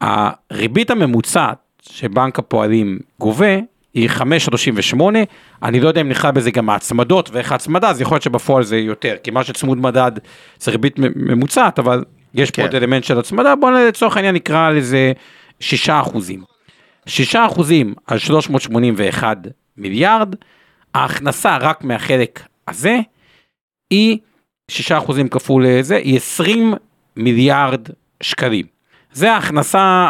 [0.01, 3.57] הריבית הממוצעת שבנק הפועלים גובה
[3.93, 5.01] היא 5.38,
[5.63, 8.77] אני לא יודע אם נכלל בזה גם ההצמדות ואיך ההצמדה, אז יכול להיות שבפועל זה
[8.77, 10.11] יותר, כי מה שצמוד מדד
[10.59, 12.61] זה ריבית ממוצעת, אבל יש פה כן.
[12.61, 15.11] עוד אלמנט של הצמדה, בואו לצורך העניין נקרא לזה
[15.59, 16.48] 6 אחוזים.
[17.09, 19.37] 6 אחוזים על 381
[19.77, 20.35] מיליארד,
[20.93, 22.99] ההכנסה רק מהחלק הזה
[23.89, 24.17] היא
[24.71, 26.73] 6 אחוזים כפול זה, היא 20
[27.15, 27.87] מיליארד
[28.23, 28.65] שקלים.
[29.11, 30.07] זה ההכנסה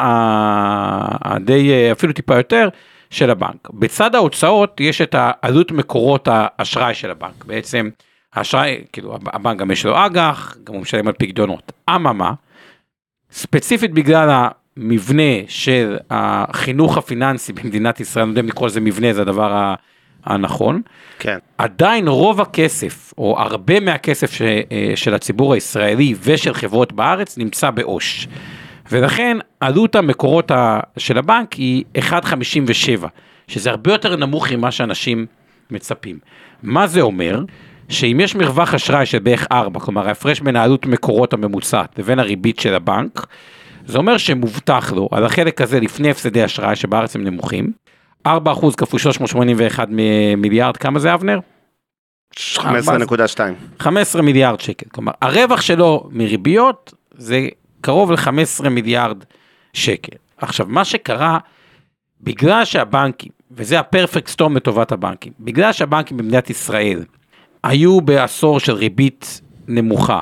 [1.22, 2.70] הדי, אפילו טיפה יותר,
[3.10, 3.70] של הבנק.
[3.70, 7.46] בצד ההוצאות יש את העלות מקורות האשראי של הבנק.
[7.46, 7.90] בעצם
[8.34, 11.72] האשראי, כאילו הבנק גם יש לו אג"ח, גם הוא משלם על פקדונות.
[11.90, 12.34] אממה,
[13.32, 14.48] ספציפית בגלל
[14.80, 19.74] המבנה של החינוך הפיננסי במדינת ישראל, אני לא יודע אם לקרוא לזה מבנה, זה הדבר
[20.26, 20.82] הנכון.
[21.20, 21.38] כן.
[21.58, 27.70] עדיין רוב הכסף, או הרבה מהכסף ש, אה, של הציבור הישראלי ושל חברות בארץ נמצא
[27.72, 28.28] בעו"ש.
[28.92, 30.52] ולכן עלות המקורות
[30.98, 33.08] של הבנק היא 1.57,
[33.48, 35.26] שזה הרבה יותר נמוך ממה שאנשים
[35.72, 36.20] מצפים.
[36.64, 37.44] מה זה אומר?
[37.90, 42.60] שאם יש מרווח אשראי של בערך 4, כלומר ההפרש בין העלות מקורות הממוצעת לבין הריבית
[42.60, 43.28] של הבנק,
[43.90, 47.72] זה אומר שמובטח לו על החלק הזה לפני הפסדי אשראי שבארץ הם נמוכים,
[48.28, 48.32] 4%
[48.78, 51.40] כפול 381 מ- מיליארד, כמה זה אבנר?
[52.36, 52.60] 15.2.
[53.80, 54.86] 15 מיליארד שקל.
[54.90, 57.48] כלומר, הרווח שלו מריביות זה
[57.82, 59.24] קרוב ל-15 מיליארד
[59.74, 60.18] שקל.
[60.38, 61.38] עכשיו, מה שקרה,
[62.22, 67.04] בגלל שהבנקים, וזה הפרפקט סטורם לטובת הבנקים, בגלל שהבנקים במדינת ישראל
[67.64, 70.22] היו בעשור של ריבית נמוכה,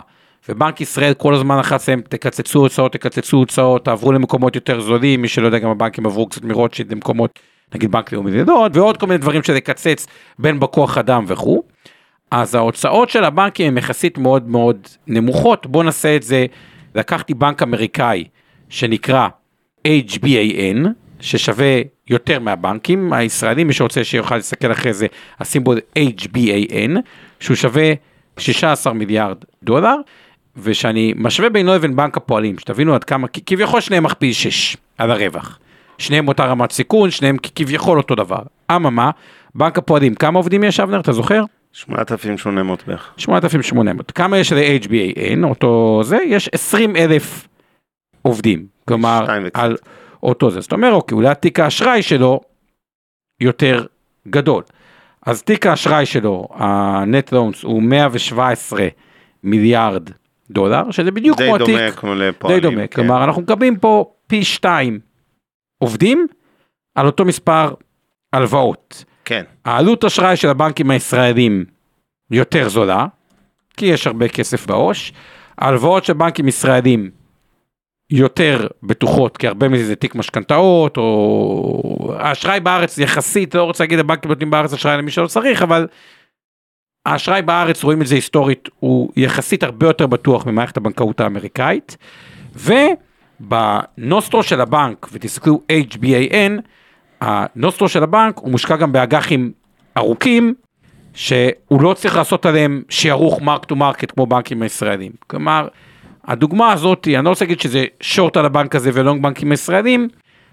[0.50, 5.28] ובנק ישראל כל הזמן לחץ להם, תקצצו הוצאות, תקצצו הוצאות, תעברו למקומות יותר זולים, מי
[5.28, 7.40] שלא יודע, גם הבנקים עברו קצת מרוטשילד למקומות,
[7.76, 10.08] נגיד בנק לאומי לידות, ועוד כל מיני דברים שזה יקצץ
[10.40, 11.64] בין בכוח אדם וכו'.
[12.32, 15.68] אז ההוצאות של הבנקים הן יחסית מאוד מאוד נמוכות.
[15.68, 16.46] בואו נעשה את זה,
[16.96, 18.24] לקחתי בנק אמריקאי
[18.70, 19.28] שנקרא
[19.88, 20.88] HBAN,
[21.20, 25.08] ששווה יותר מהבנקים הישראלים, מי שרוצה שיוכל להסתכל אחרי זה,
[25.40, 26.92] הסימבול HBAN,
[27.40, 27.94] שהוא שווה
[28.38, 29.96] 16 מיליארד דולר,
[30.58, 35.60] ושאני משווה בינו לבין בנק הפועלים, שתבינו עד כמה, כביכול שניהם מכפיל 6 על הרווח.
[35.98, 38.42] שניהם אותה רמת סיכון, שניהם כביכול אותו דבר.
[38.72, 39.12] אממה,
[39.56, 41.44] בנק הפועלים, כמה עובדים יש אבנר, אתה זוכר?
[41.74, 43.14] 8,800 בערך.
[43.18, 44.12] 8,800.
[44.12, 46.18] כמה יש ל-HBAN, אותו זה?
[46.26, 47.48] יש 20 אלף
[48.22, 48.66] עובדים.
[48.88, 49.26] כלומר.
[49.54, 49.78] על
[50.24, 50.62] אותו זה.
[50.62, 52.42] זאת אומרת, אוקיי, אולי תיק האשראי שלו
[53.42, 53.86] יותר
[54.28, 54.64] גדול.
[55.26, 58.88] אז תיק האשראי שלו, ה-net loans, הוא 117
[59.44, 60.10] מיליארד
[60.52, 61.68] דולר, שזה בדיוק די כמו התיק.
[61.68, 62.60] דומה כמו לפועלים.
[62.60, 62.96] די דומה, כן.
[62.96, 65.00] כלומר אנחנו מקבלים פה פי שתיים
[65.78, 66.28] עובדים
[66.96, 67.74] על אותו מספר
[68.34, 69.04] הלוואות.
[69.26, 71.66] כן, העלות אשראי של הבנקים הישראלים
[72.32, 73.06] יותר זולה,
[73.78, 75.14] כי יש הרבה כסף בעו"ש.
[75.58, 77.10] ההלוואות של בנקים ישראלים
[78.10, 84.00] יותר בטוחות, כי הרבה מזה זה תיק משכנתאות, או האשראי בארץ יחסית, לא רוצה להגיד
[84.00, 85.88] הבנקים נותנים בארץ אשראי למי שלא צריך, אבל
[87.08, 91.98] האשראי בארץ, רואים את זה היסטורית, הוא יחסית הרבה יותר בטוח ממערכת הבנקאות האמריקאית,
[92.56, 96.62] ובנוסטרו של הבנק, ותסתכלו HBAN,
[97.22, 99.52] הנוסטרו של הבנק הוא מושקע גם באג"חים
[99.98, 100.54] ארוכים,
[101.14, 105.12] שהוא לא צריך לעשות עליהם שערוך mark to market כמו בנקים הישראלים.
[105.28, 105.68] כלומר,
[106.26, 110.08] הדוגמה הזאת, אני לא רוצה להגיד שזה שורט על הבנק הזה ולונג בנקים ישראלים,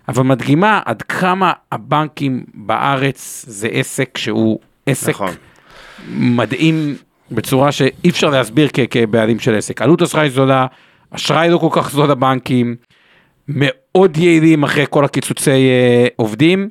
[0.09, 5.31] אבל מדגימה עד כמה הבנקים בארץ זה עסק שהוא עסק נכון.
[6.09, 6.95] מדהים
[7.31, 9.83] בצורה שאי אפשר להסביר כ- כבעלים של עסק.
[9.83, 10.67] עלות אשראי זולה,
[11.11, 12.77] אשראי לא כל כך זול לבנקים,
[13.49, 16.69] מאוד יעילים אחרי כל הקיצוצי אה, עובדים,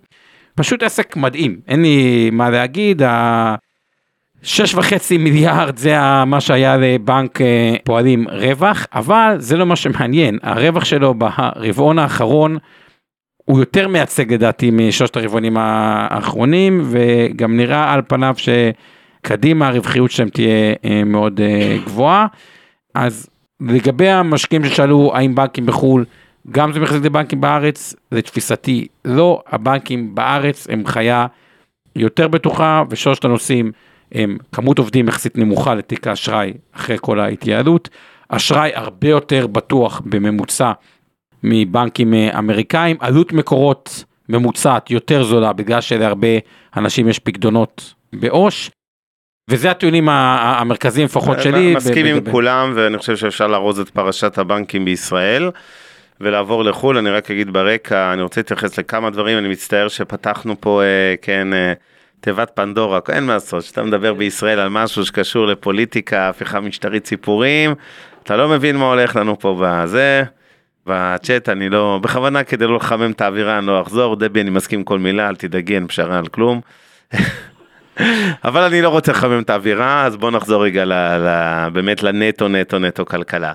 [0.55, 3.55] פשוט עסק מדהים, אין לי מה להגיד, ה...
[4.43, 10.39] שש וחצי מיליארד זה מה שהיה לבנק אה, פועלים רווח, אבל זה לא מה שמעניין,
[10.43, 12.57] הרווח שלו ברבעון האחרון
[13.45, 18.35] הוא יותר מייצג לדעתי משלושת הרבעונים האחרונים, וגם נראה על פניו
[19.23, 22.27] שקדימה הרווחיות שלהם תהיה אה, מאוד אה, גבוהה.
[22.93, 23.29] אז
[23.61, 26.05] לגבי המשקיעים ששאלו האם בנקים בחו"ל,
[26.51, 31.27] גם זה מחזיק לבנקים בארץ, לתפיסתי לא, הבנקים בארץ הם חיה
[31.95, 33.71] יותר בטוחה, ושלושת הנושאים
[34.11, 37.89] הם כמות עובדים יחסית נמוכה לתיק האשראי אחרי כל ההתייעלות,
[38.29, 40.71] אשראי הרבה יותר בטוח בממוצע
[41.43, 46.27] מבנקים אה, אמריקאים, עלות מקורות ממוצעת יותר זולה בגלל שלהרבה
[46.77, 48.69] אנשים יש פקדונות בעו"ש.
[49.47, 51.69] וזה הטיעונים המרכזיים לפחות שלי.
[51.69, 55.51] אה, מסכים עם כולם, ואני חושב שאפשר לארוז את פרשת הבנקים בישראל.
[56.21, 60.81] ולעבור לחו"ל, אני רק אגיד ברקע, אני רוצה להתייחס לכמה דברים, אני מצטער שפתחנו פה,
[60.83, 61.73] אה, כן, אה,
[62.19, 67.75] תיבת פנדורה, אין מה לעשות, כשאתה מדבר בישראל על משהו שקשור לפוליטיקה, הפיכה משטרית סיפורים,
[68.23, 70.23] אתה לא מבין מה הולך לנו פה בזה.
[70.87, 74.83] בצ'אט אני לא, בכוונה כדי לא לחמם את האווירה אני לא אחזור, דבי אני מסכים
[74.83, 76.61] כל מילה, אל תדאגי, אין פשרה על כלום.
[78.43, 82.47] אבל אני לא רוצה לחמם את האווירה, אז בוא נחזור רגע ל, ל, באמת לנטו
[82.47, 83.53] נטו נטו כלכלה.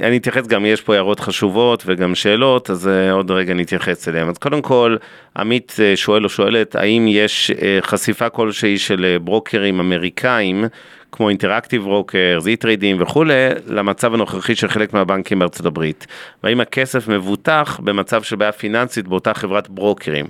[0.00, 4.28] אני אתייחס גם, יש פה הערות חשובות וגם שאלות, אז אה, עוד רגע נתייחס אליהן.
[4.28, 4.96] אז קודם כל,
[5.36, 10.64] עמית אה, שואל או שואלת, האם יש אה, חשיפה כלשהי של ברוקרים אמריקאים,
[11.12, 13.34] כמו Interactive Broker, זי טריידים וכולי,
[13.66, 16.06] למצב הנוכחי של חלק מהבנקים בארצות הברית?
[16.42, 20.26] והאם הכסף מבוטח במצב של בעיה פיננסית באותה חברת ברוקרים?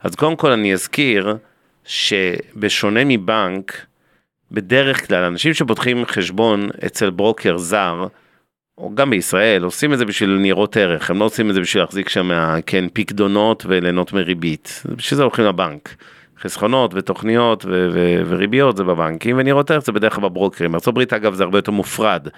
[0.00, 1.36] אז קודם כל אני אזכיר,
[1.84, 3.86] שבשונה מבנק,
[4.52, 8.06] בדרך כלל אנשים שפותחים חשבון אצל ברוקר זר,
[8.78, 11.82] או גם בישראל, עושים את זה בשביל ניירות ערך, הם לא עושים את זה בשביל
[11.82, 12.30] להחזיק שם,
[12.66, 15.94] כן, פיקדונות וליהנות מריבית, בשביל זה הולכים לבנק.
[16.40, 20.74] חסכונות ותוכניות ו- ו- וריביות זה בבנקים, וניירות ערך זה בדרך כלל בברוקרים.
[20.86, 22.28] הברית אגב זה הרבה יותר מופרד.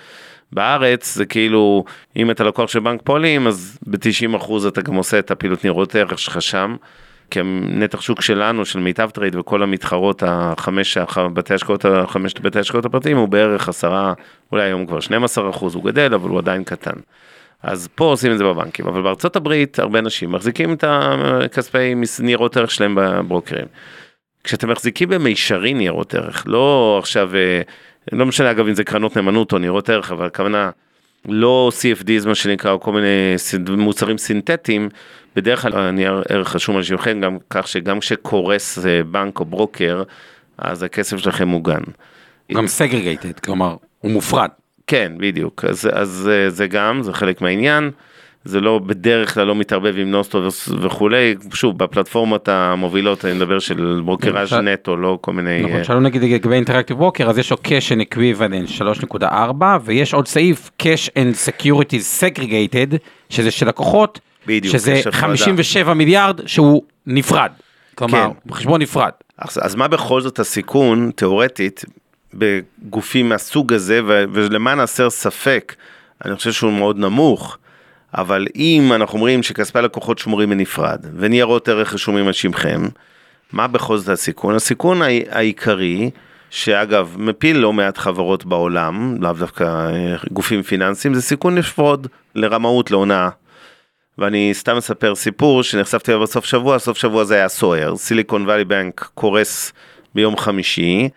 [0.52, 1.84] בארץ זה כאילו,
[2.16, 6.18] אם אתה לקוח של בנק פועלים, אז ב-90% אתה גם עושה את הפעילות ניירות ערך
[6.18, 6.76] שלך שם.
[7.30, 12.58] כי הנתח שוק שלנו, של מיטב טרייד וכל המתחרות החמש, הח- בתי השקעות, החמשת בתי
[12.58, 14.12] השקעות הפרטיים הוא בערך עשרה,
[14.52, 16.96] אולי היום כבר 12 אחוז, הוא גדל, אבל הוא עדיין קטן.
[17.62, 22.56] אז פה עושים את זה בבנקים, אבל בארצות הברית הרבה אנשים מחזיקים את הכספי ניירות
[22.56, 23.66] ערך שלהם בברוקרים.
[24.44, 27.60] כשאתם מחזיקים במישרין ניירות ערך, לא עכשיו, אה,
[28.12, 30.70] לא משנה אגב אם זה קרנות נאמנות או ניירות ערך, אבל הכוונה
[31.24, 33.34] לא CFDs מה שנקרא, או כל מיני
[33.76, 34.88] מוצרים סינתטיים,
[35.36, 40.02] בדרך כלל הנייר ערך רשום על שמכם, גם כך שגם כשקורס אה, בנק או ברוקר,
[40.58, 41.82] אז הכסף שלכם מוגן.
[42.52, 44.48] גם סגרגייטד, כלומר, הוא מופרד.
[44.86, 47.90] כן, בדיוק, אז, אז אה, זה גם, זה חלק מהעניין.
[48.46, 50.42] זה לא, בדרך כלל לא מתערבב עם נוסטו
[50.82, 55.62] וכולי, שוב, בפלטפורמות המובילות, אני מדבר של ברוקראז' למשל- נטו, לא כל מיני...
[55.62, 58.82] נכון, אה, שאלו נגיד לגבי אינטראקטיב ווקר, אז יש לו cash and equivalent
[59.20, 59.24] 3.4,
[59.84, 62.96] ויש עוד סעיף cash and securities segregated,
[63.28, 65.16] שזה של לקוחות, בדיוק, שזה יש הפרדה.
[65.16, 67.50] 57 מיליארד שהוא נפרד.
[67.94, 68.54] כלומר, כן.
[68.54, 69.10] חשבון נפרד.
[69.38, 71.84] אז, אז מה בכל זאת הסיכון, תיאורטית,
[72.34, 75.74] בגופים מהסוג הזה, ו- ולמען הסר ספק,
[76.24, 77.58] אני חושב שהוא מאוד נמוך,
[78.16, 82.82] אבל אם אנחנו אומרים שכספי הלקוחות שמורים בנפרד, וניירות ערך רשומים על שמכם,
[83.52, 84.54] מה בכל זאת הסיכון?
[84.54, 86.10] הסיכון העי- העיקרי,
[86.50, 92.90] שאגב, מפיל לא מעט חברות בעולם, לאו דווקא אה, גופים פיננסיים, זה סיכון לפרוד לרמאות,
[92.90, 93.28] להונאה.
[94.18, 99.10] ואני סתם אספר סיפור שנחשפתי בסוף שבוע, סוף שבוע זה היה סוער, סיליקון וואלי בנק
[99.14, 99.72] קורס
[100.14, 101.08] ביום חמישי,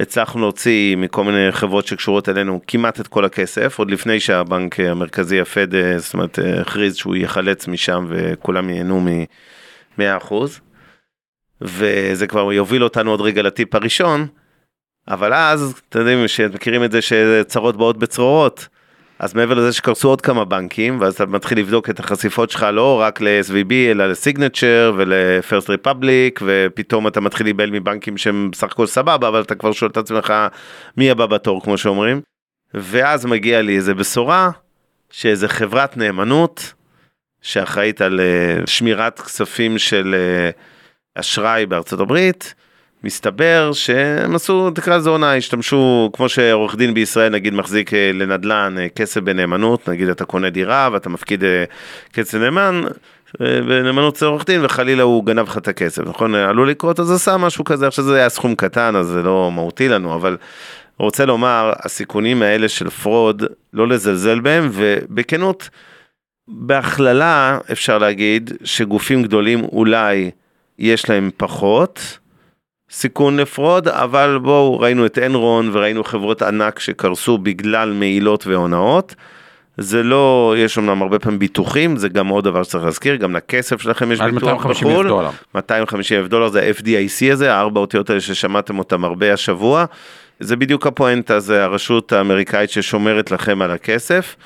[0.00, 5.40] הצלחנו להוציא מכל מיני חברות שקשורות אלינו כמעט את כל הכסף, עוד לפני שהבנק המרכזי,
[5.40, 10.34] הפד, אה, זאת אומרת, אה, הכריז שהוא יחלץ משם וכולם ייהנו מ-100%.
[11.60, 14.26] וזה כבר יוביל אותנו עוד רגע לטיפ הראשון,
[15.08, 18.68] אבל אז, אתם יודעים, שמכירים את זה שצרות באות בצרורות.
[19.20, 23.00] אז מעבר לזה שקרסו עוד כמה בנקים, ואז אתה מתחיל לבדוק את החשיפות שלך לא
[23.00, 29.28] רק ל-SVB, אלא לסיגנצ'ר ול-First Republic, ופתאום אתה מתחיל להיבהל מבנקים שהם בסך הכל סבבה,
[29.28, 30.34] אבל אתה כבר שואל את עצמך
[30.96, 32.20] מי הבא בתור, כמו שאומרים.
[32.74, 34.50] ואז מגיע לי איזה בשורה,
[35.10, 36.72] שאיזה חברת נאמנות,
[37.42, 40.14] שאחראית על uh, שמירת כספים של
[41.14, 42.54] uh, אשראי בארצות הברית,
[43.04, 48.74] מסתבר שהם עשו, תקרא לזה עונה, השתמשו, כמו שעורך דין בישראל נגיד מחזיק אה, לנדל"ן
[48.78, 51.64] אה, כסף בנאמנות, נגיד אתה קונה דירה ואתה מפקיד אה,
[52.12, 52.82] כסף נאמן,
[53.40, 56.34] בנאמנות אצל עורך דין וחלילה הוא גנב לך את הכסף, נכון?
[56.34, 59.88] עלול לקרות אז עשה משהו כזה, עכשיו זה היה סכום קטן אז זה לא מהותי
[59.88, 60.36] לנו, אבל
[60.98, 63.42] רוצה לומר, הסיכונים האלה של fraud,
[63.72, 65.68] לא לזלזל בהם, ובכנות,
[66.48, 70.30] בהכללה אפשר להגיד שגופים גדולים אולי
[70.78, 72.18] יש להם פחות,
[72.90, 79.14] סיכון ל fraud, אבל בואו, ראינו את אנרון וראינו חברות ענק שקרסו בגלל מעילות והונאות.
[79.76, 83.80] זה לא, יש אמנם הרבה פעמים ביטוחים, זה גם עוד דבר שצריך להזכיר, גם לכסף
[83.80, 85.10] שלכם יש ביטוח בחו"ל.
[85.54, 89.84] 250 אלף דולר זה ה-FDIC הזה, הארבע אותיות האלה ששמעתם אותם הרבה השבוע.
[90.40, 94.36] זה בדיוק הפואנטה, זה הרשות האמריקאית ששומרת לכם על הכסף.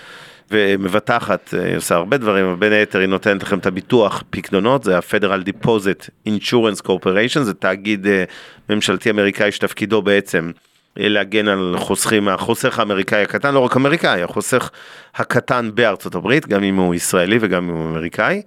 [0.55, 4.85] ומבטחת, אה, היא עושה הרבה דברים, אבל בין היתר היא נותנת לכם את הביטוח פקדונות,
[4.85, 8.25] זה ה-Federal Deposit Insurance Corporation, זה תאגיד אה,
[8.71, 10.51] ממשלתי אמריקאי שתפקידו בעצם
[10.97, 14.71] להגן על חוסכים, החוסך האמריקאי הקטן, לא רק אמריקאי, החוסך
[15.15, 18.43] הקטן בארצות הברית, גם אם הוא ישראלי וגם אם הוא אמריקאי,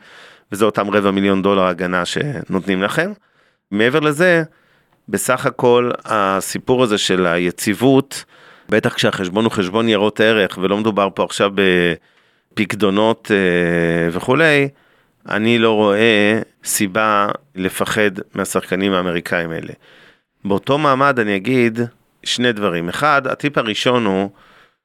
[0.51, 3.11] וזה אותם רבע מיליון דולר הגנה שנותנים לכם.
[3.71, 4.43] מעבר לזה,
[5.09, 8.25] בסך הכל הסיפור הזה של היציבות,
[8.69, 11.51] בטח כשהחשבון הוא חשבון ניירות ערך ולא מדובר פה עכשיו
[12.53, 14.69] בפקדונות אה, וכולי,
[15.29, 19.73] אני לא רואה סיבה לפחד מהשחקנים האמריקאים האלה.
[20.45, 21.79] באותו מעמד אני אגיד
[22.23, 22.89] שני דברים.
[22.89, 24.29] אחד, הטיפ הראשון הוא,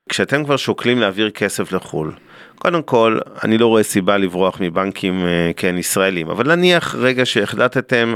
[0.09, 2.13] כשאתם כבר שוקלים להעביר כסף לחו"ל,
[2.59, 8.15] קודם כל, אני לא רואה סיבה לברוח מבנקים, אה, כן, ישראלים, אבל נניח רגע שהחלטתם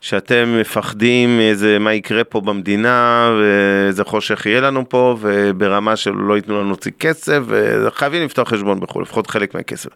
[0.00, 6.60] שאתם מפחדים איזה מה יקרה פה במדינה ואיזה חושך יהיה לנו פה וברמה שלא ייתנו
[6.60, 9.90] לנו להוציא כסף וחייבים לפתוח חשבון בחו"ל, לפחות חלק מהכסף.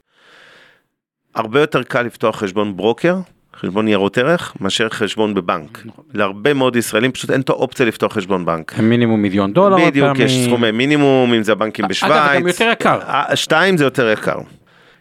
[1.35, 3.17] הרבה יותר קל לפתוח חשבון ברוקר,
[3.57, 5.83] חשבון ניירות ערך, מאשר חשבון בבנק.
[5.85, 6.05] נכון.
[6.15, 8.79] להרבה מאוד ישראלים פשוט אין את האופציה לפתוח חשבון בנק.
[8.79, 9.77] מינימום מיליון דולר.
[9.87, 12.13] בדיוק, יש סכומי מינימום, אם זה הבנקים בשוויץ.
[12.13, 12.99] אגב, זה גם יותר יקר.
[13.35, 14.39] שתיים זה יותר יקר.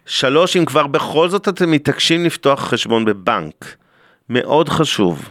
[0.06, 3.76] שלוש, אם כבר בכל זאת אתם מתעקשים לפתוח חשבון בבנק.
[4.34, 5.30] מאוד חשוב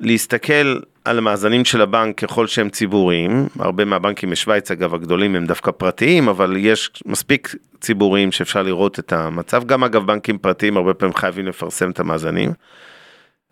[0.00, 5.70] להסתכל על המאזנים של הבנק ככל שהם ציבוריים, הרבה מהבנקים בשוויץ אגב הגדולים הם דווקא
[5.70, 11.14] פרטיים, אבל יש מספיק ציבוריים שאפשר לראות את המצב, גם אגב בנקים פרטיים הרבה פעמים
[11.14, 12.52] חייבים לפרסם את המאזנים,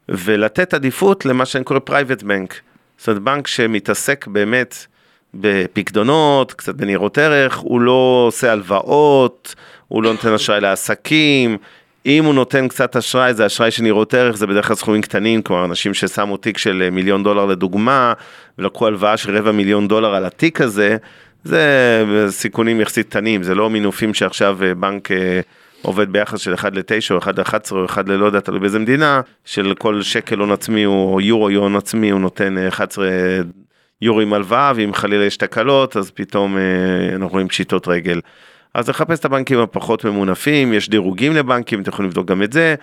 [0.08, 2.60] ולתת עדיפות למה שאני קורא private bank,
[2.98, 4.86] זאת אומרת בנק שמתעסק באמת
[5.34, 9.54] בפקדונות, קצת בניירות ערך, הוא לא עושה הלוואות,
[9.88, 11.56] הוא לא נותן אשראי לעסקים,
[12.06, 15.64] אם הוא נותן קצת אשראי, זה אשראי שנראות ערך, זה בדרך כלל סכומים קטנים, כלומר
[15.64, 18.12] אנשים ששמו תיק של אה, מיליון דולר לדוגמה,
[18.58, 20.96] ולקחו הלוואה של רבע מיליון דולר על התיק הזה,
[21.44, 25.40] זה סיכונים יחסית קטנים, זה לא מינופים שעכשיו אה, בנק אה,
[25.82, 29.20] עובד ביחס של 1 ל-9 או 1 ל-11 או 1 ללא יודע, תלוי באיזה מדינה,
[29.44, 33.08] של כל שקל הון עצמי או יורו הון עצמי הוא נותן 11
[34.02, 36.56] יורו עם הלוואה, ואם חלילה יש תקלות אז פתאום
[37.12, 38.20] אנחנו רואים פשיטות רגל.
[38.74, 42.74] אז לחפש את הבנקים הפחות ממונפים, יש דירוגים לבנקים, אתם יכולים לבדוק גם את זה.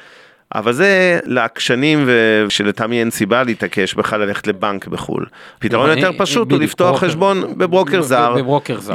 [0.55, 5.25] אבל זה לעקשנים ושלטעמי אין סיבה להתעקש בכלל ללכת לבנק בחו"ל.
[5.59, 8.35] פתרון יותר פשוט הוא לפתוח חשבון בברוקר זר,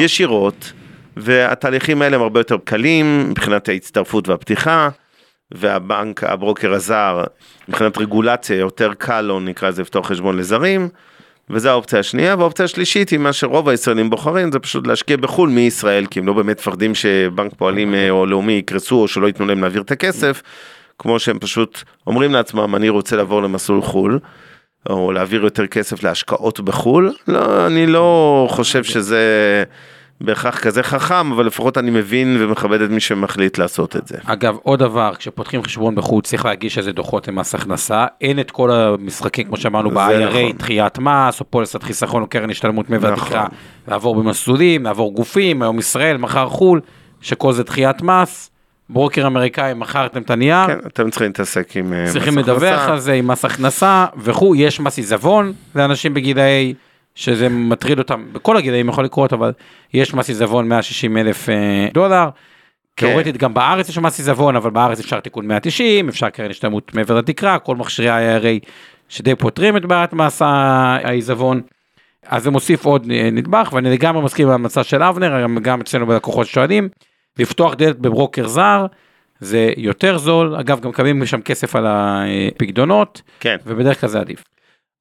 [0.01, 0.73] ישירות,
[1.17, 4.89] והתהליכים האלה הם הרבה יותר קלים מבחינת ההצטרפות והפתיחה,
[5.51, 7.25] והבנק, הברוקר הזר,
[7.69, 10.89] מבחינת רגולציה יותר קל לו נקרא לזה לפתוח חשבון לזרים.
[11.51, 16.07] וזו האופציה השנייה, והאופציה השלישית היא מה שרוב הישראלים בוחרים, זה פשוט להשקיע בחו"ל מישראל,
[16.07, 19.61] כי הם לא באמת מפחדים שבנק פועלים אה, או לאומי יקרסו או שלא ייתנו להם
[19.61, 20.43] להעביר את הכסף,
[20.99, 24.19] כמו שהם פשוט אומרים לעצמם, אני רוצה לעבור למסלול חו"ל.
[24.91, 29.65] או להעביר יותר כסף להשקעות בחו"ל, לא, אני לא חושב שזה
[30.21, 34.19] בהכרח כזה חכם, אבל לפחות אני מבין ומכבד את מי שמחליט לעשות את זה.
[34.25, 38.71] אגב, עוד דבר, כשפותחים חשבון בחו"ל צריך להגיש איזה דוחות למס הכנסה, אין את כל
[38.71, 40.53] המשחקים כמו שאמרנו ב-IRA, נכון.
[40.59, 43.57] דחיית מס, או פוליסת חיסכון או קרן השתלמות מבטחה, נכון.
[43.89, 46.81] לעבור במסלולים, לעבור גופים, היום ישראל, מחר חו"ל,
[47.21, 48.51] שכל זה דחיית מס.
[48.89, 50.67] ברוקר אמריקאי, מכרתם את הנייר.
[50.67, 54.81] כן, אתם צריכים להתעסק עם אה, צריכים לדווח על זה, עם מס הכנסה וכו', יש
[54.81, 56.75] מס עיזבון לאנשים בגילאי
[57.15, 59.53] שזה מטריד אותם, בכל הגילאים יכול לקרות, אבל
[59.95, 62.29] יש מס עיזבון 160 אלף אה, דולר.
[62.97, 63.11] כן.
[63.11, 67.19] תאורטית גם בארץ יש מס עיזבון, אבל בארץ אפשר תיקון 190, אפשר קרן השתלמות מעבר
[67.19, 68.69] לתקרה, כל מכשירי ה-IRA
[69.09, 71.61] שדי פותרים את בעיית מס העיזבון.
[72.27, 75.81] אז זה מוסיף עוד אה, נדבך, ואני לגמרי מסכים עם ההמלצה של אבנר, גם, גם
[75.81, 76.89] אצלנו בלקוחות שואלים,
[77.39, 78.87] לפתוח דלת בברוקר זר,
[79.41, 83.57] זה יותר זול, אגב גם מקבלים שם כסף על הפקדונות, כן.
[83.67, 84.54] ובדרך כלל זה עדיף.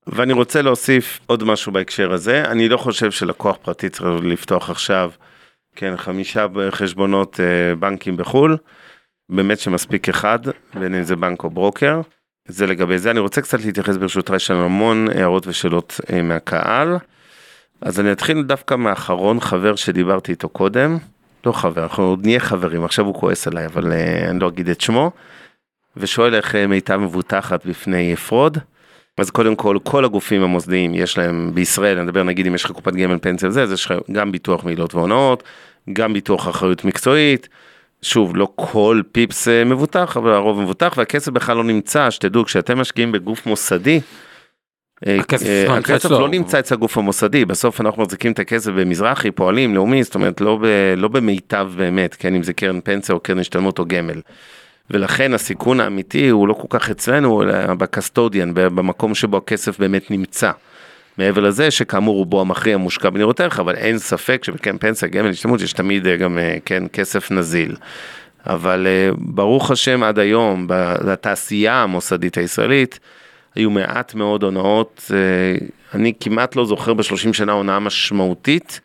[0.08, 5.12] ואני רוצה להוסיף עוד משהו בהקשר הזה, אני לא חושב שלקוח פרטי צריך לפתוח עכשיו,
[5.76, 8.58] כן, חמישה חשבונות אה, בנקים בחו"ל,
[9.30, 10.40] באמת שמספיק אחד,
[10.74, 12.02] בין אם זה בנק או ברוקר.
[12.48, 16.98] זה לגבי זה, אני רוצה קצת להתייחס ברשותך, יש לנו המון הערות ושאלות אה, מהקהל.
[17.82, 20.98] אז אני אתחיל דווקא מאחרון חבר שדיברתי איתו קודם,
[21.46, 24.70] לא חבר, אנחנו עוד נהיה חברים, עכשיו הוא כועס עליי, אבל אה, אני לא אגיד
[24.70, 25.12] את שמו,
[25.98, 28.58] ושואל איך מיטב מבוטחת בפני fraud.
[29.18, 32.72] אז קודם כל, כל הגופים המוסדיים יש להם בישראל, אני מדבר נגיד אם יש לך
[32.72, 35.44] קופת גמל פנסיה וזה, אז יש לך גם ביטוח מעילות והונאות,
[35.94, 37.50] גם ביטוח אחריות מקצועית.
[38.02, 42.80] שוב, לא כל פיפס אה, מבוטח, אבל הרוב מבוטח, והכסף בכלל לא נמצא, שתדעו, כשאתם
[42.80, 44.00] משקיעים בגוף מוסדי,
[45.08, 46.20] אה, הכסף אה, לא נמצא הכסף אצלו.
[46.20, 50.42] לא נמצא אצל הגוף המוסדי, בסוף אנחנו מחזיקים את הכסף במזרחי, פועלים, לאומי, זאת אומרת
[50.42, 50.66] לא, ב,
[50.98, 54.22] לא במיטב באמת, כן, אם זה קרן פנסיה או קרן השתלמות או גמל.
[54.92, 60.52] ולכן הסיכון האמיתי הוא לא כל כך אצלנו, אלא בקסטודיאן, במקום שבו הכסף באמת נמצא.
[61.18, 65.62] מעבר לזה שכאמור רובו המכריע מושקע בניירות ערך, אבל אין ספק שבקרן פנסיה, גמל, השתלמות,
[65.62, 67.76] יש תמיד אה, גם, אה, כן, כסף נזיל.
[68.46, 70.66] אבל אה, ברוך השם עד היום,
[71.06, 73.00] בתעשייה המוסדית הישראלית,
[73.56, 75.12] היו מעט מאוד הונאות,
[75.94, 78.82] אני כמעט לא זוכר ב-30 שנה הונאה משמעותית,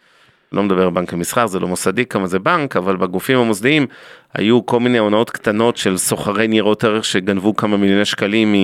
[0.53, 3.87] לא מדבר על בנק המסחר, זה לא מוסדי כמה זה בנק, אבל בגופים המוסדיים
[4.35, 8.55] היו כל מיני הונאות קטנות של סוחרי ניירות ערך שגנבו כמה מיליוני שקלים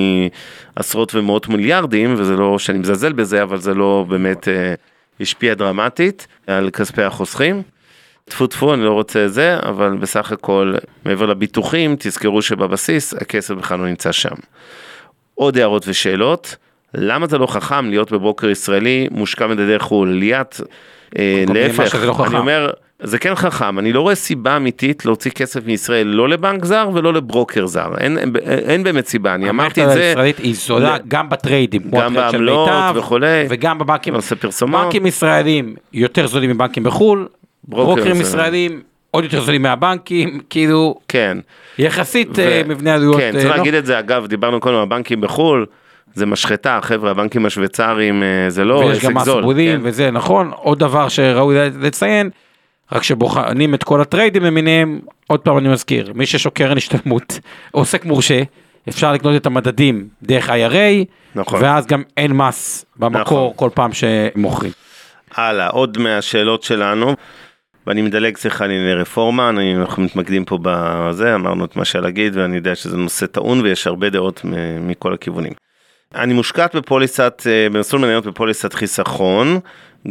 [0.76, 4.74] מעשרות ומאות מיליארדים, וזה לא שאני מזלזל בזה, אבל זה לא באמת אה,
[5.20, 7.62] השפיע דרמטית על כספי החוסכים.
[8.24, 10.74] טפו טפו, אני לא רוצה את זה, אבל בסך הכל,
[11.04, 14.34] מעבר לביטוחים, תזכרו שבבסיס הכסף בכלל לא נמצא שם.
[15.34, 16.56] עוד הערות ושאלות,
[16.94, 20.08] למה זה לא חכם להיות בברוקר ישראלי מושקע מדדי חו"ל?
[20.08, 20.60] ליאת,
[21.18, 22.24] אה, להפך, לא.
[22.26, 22.70] אני אומר,
[23.02, 27.12] זה כן חכם, אני לא רואה סיבה אמיתית להוציא כסף מישראל לא לבנק זר ולא
[27.12, 30.96] לברוקר זר, אין, אין, אין באמת סיבה, אני אמרתי את המערכת זה, הישראלית היא זולה
[30.96, 36.84] ל- גם בטריידים, גם בעמלות וכולי, וגם בבנקים, עושה פרסומות, בנקים ישראלים יותר זולים מבנקים
[36.84, 37.28] בחו"ל,
[37.64, 41.38] ברוקר ברוקרים זה- ישראלים עוד יותר זולים מהבנקים, כאילו כן,
[41.78, 44.74] יחסית ו- אה, מבנה עלויות, כן, אה, צריך לא- להגיד את זה, אגב, דיברנו קודם
[44.76, 45.66] על הבנקים בחו"ל,
[46.14, 49.86] זה משחטה, חבר'ה, הבנקים השוויצריים אה, זה לא ויש עסק גם מס זול, בולים כן?
[49.86, 52.30] וזה נכון, עוד דבר שראוי לציין,
[52.92, 57.38] רק שבוחנים את כל הטריידים למיניהם, עוד פעם אני מזכיר, מי שיש לו קרן השתלמות,
[57.70, 58.42] עוסק מורשה,
[58.88, 61.62] אפשר לקנות את המדדים דרך IRA, נכון.
[61.62, 63.52] ואז גם אין מס במקור נכון.
[63.56, 64.72] כל פעם שמוכרים.
[65.34, 67.14] הלאה, עוד מהשאלות שלנו,
[67.86, 72.36] ואני מדלג סליחה לענייני רפורמה, אני, אנחנו מתמקדים פה בזה, אמרנו את מה שהיה להגיד,
[72.36, 74.40] ואני יודע שזה נושא טעון ויש הרבה דעות
[74.80, 75.52] מכל הכיוונים.
[76.14, 79.60] אני מושקעת בפוליסת, אה, במסלול מניות בפוליסת חיסכון,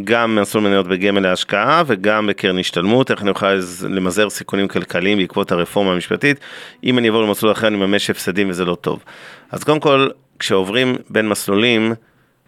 [0.04, 3.58] גם מסלול מניות בגמל להשקעה וגם בקרן השתלמות, איך אני אוכל
[3.90, 6.40] למזער סיכונים כלכליים בעקבות הרפורמה המשפטית,
[6.84, 9.04] אם אני אעבור למסלול אחר אני ממש הפסדים וזה לא טוב.
[9.50, 11.94] אז קודם כל, כשעוברים בין מסלולים,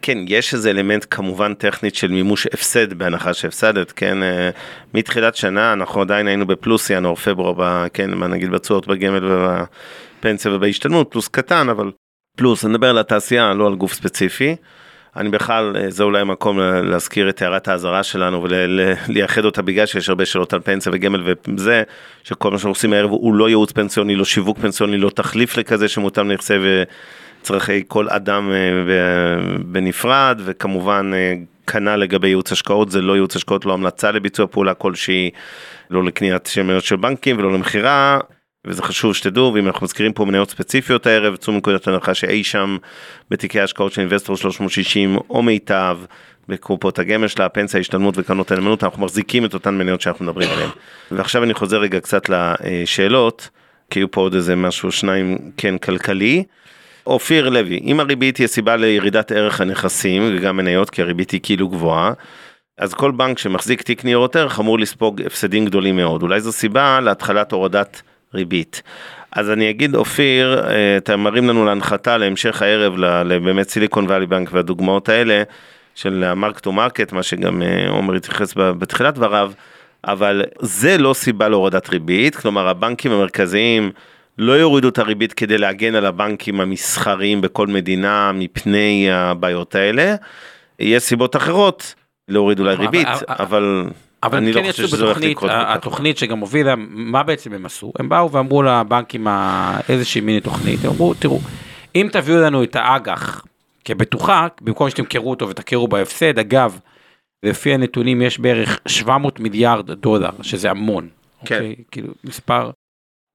[0.01, 4.49] כן, יש איזה אלמנט כמובן טכנית של מימוש הפסד בהנחה שהפסדת, כן, אה,
[4.93, 10.51] מתחילת שנה אנחנו עדיין היינו בפלוס ינואר, פברואר, ב- כן, מה נגיד בתשואות בגמל ובפנסיה
[10.51, 11.91] ובהשתלמות, פלוס קטן, אבל
[12.37, 14.55] פלוס, אני מדבר על התעשייה, לא על גוף ספציפי.
[15.15, 19.85] אני בכלל, אה, זה אולי מקום לה- להזכיר את הערת האזהרה שלנו ולייחד אותה בגלל
[19.85, 21.83] שיש הרבה שאלות על פנסיה וגמל וזה,
[22.23, 25.87] שכל מה שאנחנו עושים הערב הוא לא ייעוץ פנסיוני, לא שיווק פנסיוני, לא תחליף לכזה
[25.87, 26.53] שמותאם לנכסי
[27.41, 28.57] וצרכי כל אדם אה,
[29.65, 31.33] בנפרד, וכמובן אה,
[31.67, 35.29] כנ"ל לגבי ייעוץ השקעות, זה לא ייעוץ השקעות, לא המלצה לביצוע פעולה כלשהי,
[35.89, 38.19] לא לקניית שמיות של בנקים ולא למכירה.
[38.67, 42.77] וזה חשוב שתדעו, ואם אנחנו מזכירים פה מניות ספציפיות הערב, צאו מנקודת הנחה שאי שם
[43.29, 45.97] בתיקי ההשקעות של אינבסטור 360 או מיטב,
[46.49, 50.69] בקופות הגמל שלה, הפנסיה, ההשתלמות וקרנות הנאמנות, אנחנו מחזיקים את אותן מניות שאנחנו מדברים עליהן.
[51.11, 53.49] ועכשיו אני חוזר רגע קצת לשאלות,
[53.89, 56.43] כי היו פה עוד איזה משהו, שניים, כן, כלכלי.
[57.07, 61.69] אופיר לוי, אם הריבית היא הסיבה לירידת ערך הנכסים, וגם מניות, כי הריבית היא כאילו
[61.69, 62.13] גבוהה,
[62.77, 66.21] אז כל בנק שמחזיק תיק ניירות ערך אמור לספוג הפסדים גדולים מאוד.
[66.23, 68.01] אולי זו סיבה להתחלת הורדת
[68.33, 68.81] ריבית.
[69.31, 74.49] אז אני אגיד אופיר, אה, אתם מראים לנו להנחתה להמשך הערב לבאמת Silicon Valley Bank
[74.51, 75.43] והדוגמאות האלה
[75.95, 79.51] של ה mark to market, מה שגם אה, עומר התייחס בתחילת דבריו,
[80.07, 83.91] אבל זה לא סיבה להורדת ריבית, כלומר הבנקים המרכזיים
[84.37, 90.15] לא יורידו את הריבית כדי להגן על הבנקים המסחריים בכל מדינה מפני הבעיות האלה.
[90.79, 91.95] יש סיבות אחרות
[92.27, 93.85] להוריד אולי ריבית, אבל- אבל
[94.27, 95.51] אבל אני כן לא חושב יצאו שזה הולך בתוכנית, לקרות.
[95.53, 97.93] התוכנית שגם הובילה, מה בעצם הם עשו?
[97.99, 99.27] הם באו ואמרו לבנקים
[99.89, 101.39] איזושהי מיני תוכנית, הם אמרו, תראו,
[101.95, 103.45] אם תביאו לנו את האג"ח
[103.85, 106.79] כבטוחה, במקום שתמכרו אותו ותכירו בהפסד, אגב,
[107.43, 111.07] לפי הנתונים יש בערך 700 מיליארד דולר, שזה המון,
[111.45, 111.55] כן.
[111.55, 111.75] אוקיי?
[111.91, 112.71] כאילו מספר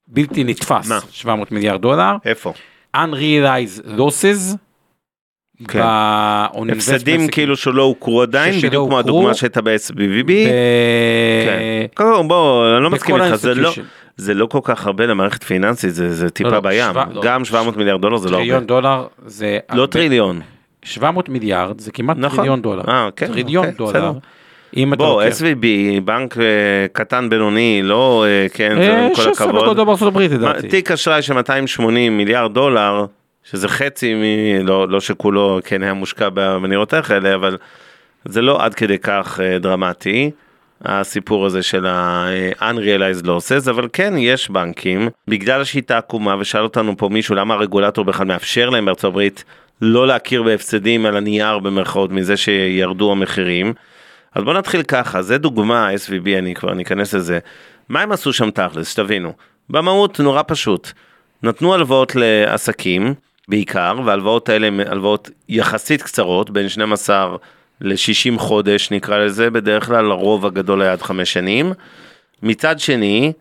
[0.08, 0.98] בלתי נתפס, מה?
[1.10, 2.52] 700 מיליארד דולר, איפה?
[2.96, 4.56] unrealized losses,
[5.68, 5.80] כן.
[5.82, 8.98] ב- on הפסדים כאילו שלא הוכרו עדיין, בדיוק כמו.
[8.98, 10.26] הדוגמה שהייתה ב-SBVB.
[10.26, 10.48] ב-
[11.46, 11.58] כן.
[11.94, 13.70] קודם בוא, אני לא מסכים איתך, זה לא-.
[14.16, 16.84] זה לא כל כך הרבה למערכת פיננסית, זה זה לא, טיפה לא, בים.
[16.90, 17.22] שבע- לא.
[17.24, 18.66] גם 700 מיליארד דולר זה לא טריליון הרבה.
[18.66, 19.58] דולר זה...
[19.74, 19.86] לא.
[19.86, 20.40] טריליון.
[20.84, 22.36] 700 מיליארד זה כמעט נכון.
[22.36, 22.82] טריליון דולר.
[22.88, 23.90] אה, כן, טריליון אוקיי, דולר.
[23.90, 24.12] בסדר.
[24.76, 25.22] אם אתה בוא.
[25.22, 25.66] SVB,
[26.04, 26.44] בנק אה,
[26.92, 29.62] קטן בינוני, לא, אה, כן, זה אה, עם כל 16 הכבוד.
[29.64, 30.68] בגודל בארצות הברית לדעתי.
[30.68, 33.04] תיק אשראי של 280 מיליארד דולר,
[33.44, 34.22] שזה חצי, מ...
[34.66, 37.56] לא, לא שכולו כן היה מושקע במניות האלה, אבל
[38.24, 40.30] זה לא עד כדי כך אה, דרמטי,
[40.84, 47.08] הסיפור הזה של ה-unrealized losses, אבל כן יש בנקים, בגלל השיטה העקומה, ושאל אותנו פה
[47.08, 49.44] מישהו למה הרגולטור בכלל מאפשר להם בארצות הברית
[49.82, 53.72] לא להכיר בהפסדים על הנייר במרכאות מזה שירדו המחירים.
[54.34, 57.38] אז בוא נתחיל ככה, זה דוגמה, SVB, אני כבר ניכנס לזה.
[57.88, 59.32] מה הם עשו שם תכלס, שתבינו.
[59.70, 60.92] במהות נורא פשוט.
[61.42, 63.14] נתנו הלוואות לעסקים,
[63.48, 67.36] בעיקר, וההלוואות האלה הן הלוואות יחסית קצרות, בין 12
[67.80, 71.72] ל-60 חודש נקרא לזה, בדרך כלל הרוב הגדול היה עד חמש שנים.
[72.42, 73.32] מצד שני,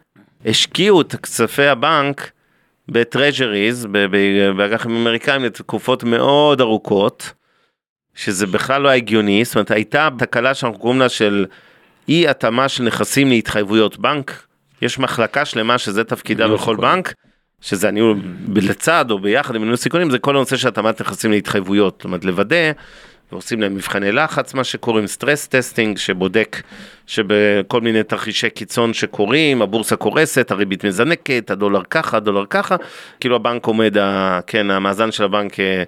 [0.45, 2.31] השקיעו את כספי הבנק
[2.89, 3.87] ב treasuries,
[4.57, 7.33] באג"חים אמריקאים לתקופות מאוד ארוכות,
[8.15, 11.45] שזה בכלל לא הגיוני, זאת אומרת הייתה תקלה שאנחנו קוראים לה של
[12.09, 14.45] אי התאמה של נכסים להתחייבויות בנק,
[14.81, 16.91] יש מחלקה שלמה שזה תפקידה ניהול בכל סיכונים.
[16.95, 17.13] בנק,
[17.61, 18.21] שזה הניהול
[18.55, 22.25] לצד או ביחד עם ניהול סיכונים, זה כל הנושא של התאמת נכסים להתחייבויות, זאת אומרת
[22.25, 22.71] לוודא,
[23.31, 26.61] ועושים להם מבחני לחץ, מה שקוראים stress testing, שבודק
[27.07, 32.75] שבכל מיני תרחישי קיצון שקורים, הבורסה קורסת, הריבית מזנקת, הדולר ככה, הדולר ככה,
[33.19, 33.97] כאילו הבנק עומד,
[34.47, 35.83] כן, המאזן של הבנק אה,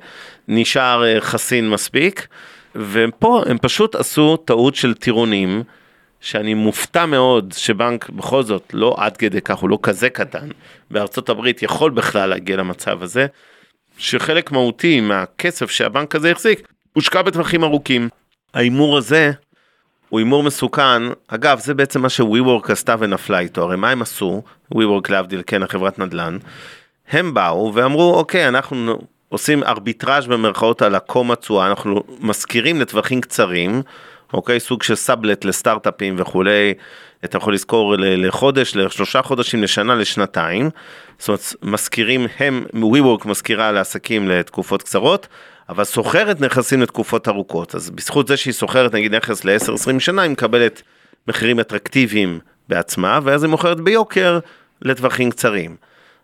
[0.47, 2.27] נשאר אה, חסין מספיק,
[2.75, 5.63] ופה הם פשוט עשו טעות של טירונים,
[6.23, 10.47] שאני מופתע מאוד שבנק בכל זאת לא עד כדי כך, הוא לא כזה קטן,
[10.91, 13.25] בארצות הברית יכול בכלל להגיע למצב הזה,
[13.97, 18.09] שחלק מהותי מהכסף שהבנק הזה החזיק, הושקע בטווחים ארוכים.
[18.53, 19.31] ההימור הזה
[20.09, 24.41] הוא הימור מסוכן, אגב זה בעצם מה ש-WeWork עשתה ונפלה איתו, הרי מה הם עשו,
[24.73, 26.37] WeWork להבדיל כן החברת נדל"ן,
[27.09, 28.99] הם באו ואמרו אוקיי אנחנו
[29.29, 33.81] עושים ארביטראז' במרכאות על הקום התשואה, אנחנו משכירים לטווחים קצרים,
[34.33, 36.73] אוקיי, סוג של סאבלט לסטארט-אפים וכולי,
[37.25, 40.69] אתה יכול לזכור לחודש, לשלושה חודשים, לשנה, לשנתיים,
[41.19, 45.27] זאת אומרת משכירים הם, WeWork משכירה לעסקים לתקופות קצרות,
[45.69, 50.31] אבל סוחרת נכסים לתקופות ארוכות, אז בזכות זה שהיא סוחרת נגיד נכס ל-10-20 שנה, היא
[50.31, 50.81] מקבלת
[51.27, 54.39] מחירים אטרקטיביים בעצמה, ואז היא מוכרת ביוקר
[54.81, 55.75] לטווחים קצרים.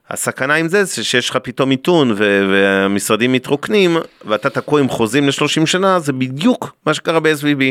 [0.09, 5.65] הסכנה עם זה זה שיש לך פתאום מיתון והמשרדים מתרוקנים ואתה תקוע עם חוזים ל-30
[5.65, 7.63] שנה זה בדיוק מה שקרה ב-SVB.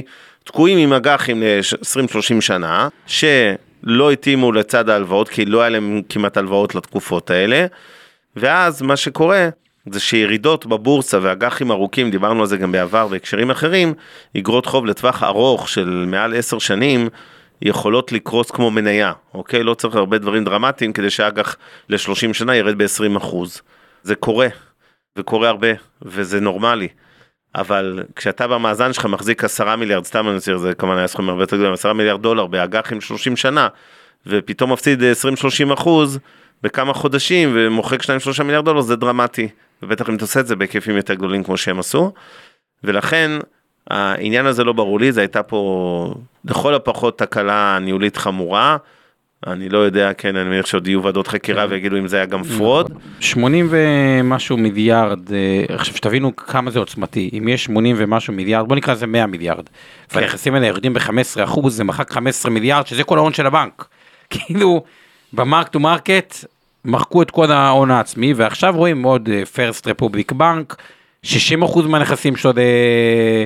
[0.44, 6.74] תקועים עם אג"חים ל-20-30 שנה שלא התאימו לצד ההלוואות כי לא היה להם כמעט הלוואות
[6.74, 7.66] לתקופות האלה.
[8.36, 9.48] ואז מה שקורה
[9.90, 13.94] זה שירידות בבורסה ואג"חים ארוכים, דיברנו על זה גם בעבר בהקשרים אחרים,
[14.36, 17.08] אגרות חוב לטווח ארוך של מעל 10 שנים,
[17.62, 19.62] יכולות לקרוס כמו מניה, אוקיי?
[19.62, 21.56] לא צריך הרבה דברים דרמטיים כדי שאג"ח
[21.88, 23.62] ל-30 שנה ירד ב-20 אחוז.
[24.02, 24.48] זה קורה,
[25.16, 25.68] וקורה הרבה,
[26.02, 26.88] וזה נורמלי.
[27.54, 31.42] אבל כשאתה במאזן שלך מחזיק 10 מיליארד, סתם אני מציע, זה כמובן היה סכום הרבה
[31.42, 33.68] יותר גדול, 10 מיליארד דולר באג"חים 30 שנה,
[34.26, 35.02] ופתאום מפסיד
[35.70, 36.18] 20-30 אחוז
[36.62, 38.06] בכמה חודשים ומוחק 2-3
[38.42, 39.48] מיליארד דולר, זה דרמטי.
[39.82, 42.12] ובטח אם אתה עושה את זה בהיקפים יותר גדולים כמו שהם עשו.
[42.84, 43.30] ולכן
[43.90, 46.14] העניין הזה לא ברור לי, זה הייתה פה
[46.44, 48.76] לכל הפחות תקלה ניהולית חמורה.
[49.46, 52.44] אני לא יודע, כן, אני מניח שעוד יהיו ועדות חקירה ויגידו אם זה היה גם
[52.44, 52.92] fraud.
[53.20, 58.76] 80 ומשהו מיליארד, אה, עכשיו שתבינו כמה זה עוצמתי, אם יש 80 ומשהו מיליארד, בוא
[58.76, 59.68] נקרא לזה 100 מיליארד,
[60.08, 60.18] כן.
[60.18, 63.84] והנכסים האלה יורדים ב-15 אחוז, זה מחק 15 מיליארד, שזה כל ההון של הבנק.
[64.30, 64.84] כאילו,
[65.32, 66.34] ב mark to market,
[66.84, 70.76] מחקו את כל ההון העצמי, ועכשיו רואים עוד First Republic Bank,
[71.22, 73.44] 60 אחוז מהנכסים שלו אה,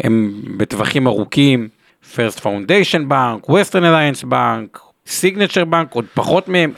[0.00, 1.68] הם בטווחים ארוכים,
[2.14, 6.72] First Foundation Bank, Western Alliance Bank, Signature Bank, עוד פחות מהם.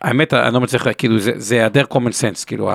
[0.00, 2.70] האמת, אני לא מצליח, כאילו, זה, היעדר common sense, כאילו,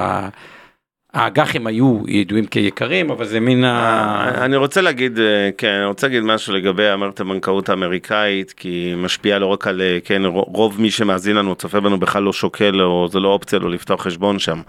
[1.13, 4.45] האג"חים היו ידועים כיקרים, אבל זה מין ה...
[4.45, 8.95] אני רוצה להגיד, אה, כן, אני רוצה להגיד משהו לגבי המערכת הבנקאות האמריקאית, כי היא
[8.95, 12.81] משפיעה לא רק על, אה, כן, רוב מי שמאזין לנו, צופה בנו בכלל לא שוקל,
[12.81, 14.61] או זה לא אופציה לו לפתוח חשבון שם.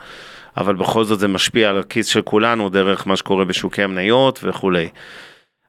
[0.58, 4.88] אבל בכל זאת זה משפיע על הכיס של כולנו דרך מה שקורה בשוקי המניות וכולי.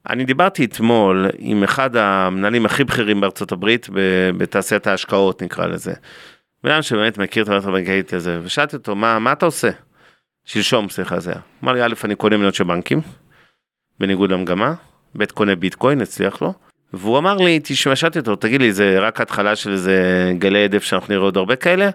[0.09, 3.87] אני דיברתי אתמול עם אחד המנהלים הכי בכירים בארצות הברית
[4.37, 5.93] בתעשיית ההשקעות נקרא לזה.
[6.63, 9.69] בן שבאמת מכיר את המערכת הבנקאית הזה, ושאלתי אותו מה, מה אתה עושה?
[10.45, 11.39] שלשום סליחה זה היה.
[11.63, 13.01] אמר לי א' אני קונה מניות של בנקים,
[13.99, 14.73] בניגוד למגמה,
[15.17, 16.53] ב' קונה ביטקוין הצליח לו.
[16.93, 20.83] והוא אמר לי, תשמע, שאלתי אותו, תגיד לי, זה רק התחלה של איזה גלי הדף
[20.83, 21.89] שאנחנו נראה עוד הרבה כאלה?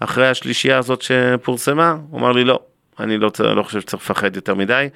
[0.00, 1.96] אחרי השלישייה הזאת שפורסמה?
[2.10, 2.60] הוא אמר לי, לא,
[3.00, 4.88] אני לא, לא חושב שצריך לפחד יותר מדי.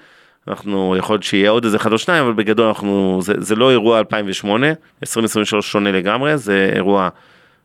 [0.48, 3.70] אנחנו, יכול להיות שיהיה עוד איזה אחד או שניים, אבל בגדול אנחנו, זה, זה לא
[3.70, 4.66] אירוע 2008,
[5.02, 7.08] 2023 שונה לגמרי, זה אירוע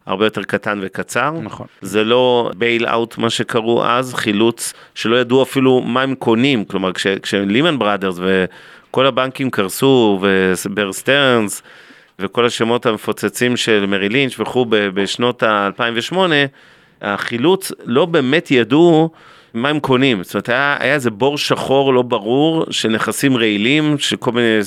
[0.06, 1.32] הרבה יותר קטן וקצר.
[1.32, 1.68] נכון.
[1.82, 7.08] זה לא bailout מה שקראו אז, חילוץ שלא ידעו אפילו מה הם קונים, כלומר כש,
[7.08, 11.62] כשליהמן ברדרס וכל הבנקים קרסו ובר סטרנס
[12.20, 16.18] וכל השמות המפוצצים של מריל לינץ' וכו' בשנות ה-2008,
[17.02, 19.10] החילוץ לא באמת ידעו
[19.54, 23.98] מה הם קונים, זאת אומרת היה, היה איזה בור שחור לא ברור של נכסים רעילים,
[23.98, 24.60] שכל מיני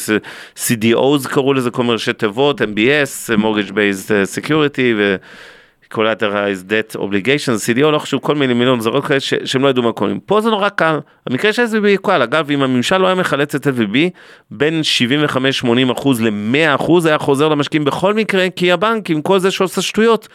[0.57, 5.17] CDOs קראו לזה, כל מיני ראשי תיבות, MBS, Mortgage Based Security ו...
[5.95, 9.93] collateralized debt obligations, CDO, לא חשוב, כל מיני מיליון זרות כאלה שהם לא ידעו מה
[9.93, 10.21] קונים.
[10.21, 13.67] פה זה נורא קל, המקרה של SVB קל, אגב, אם הממשל לא היה מחלץ את
[13.67, 13.97] SVB,
[14.51, 14.81] בין
[15.67, 19.83] 75-80 אחוז ל-100 אחוז היה חוזר למשקיעים בכל מקרה, כי הבנק עם כל זה שעושה
[19.83, 20.29] שטויות,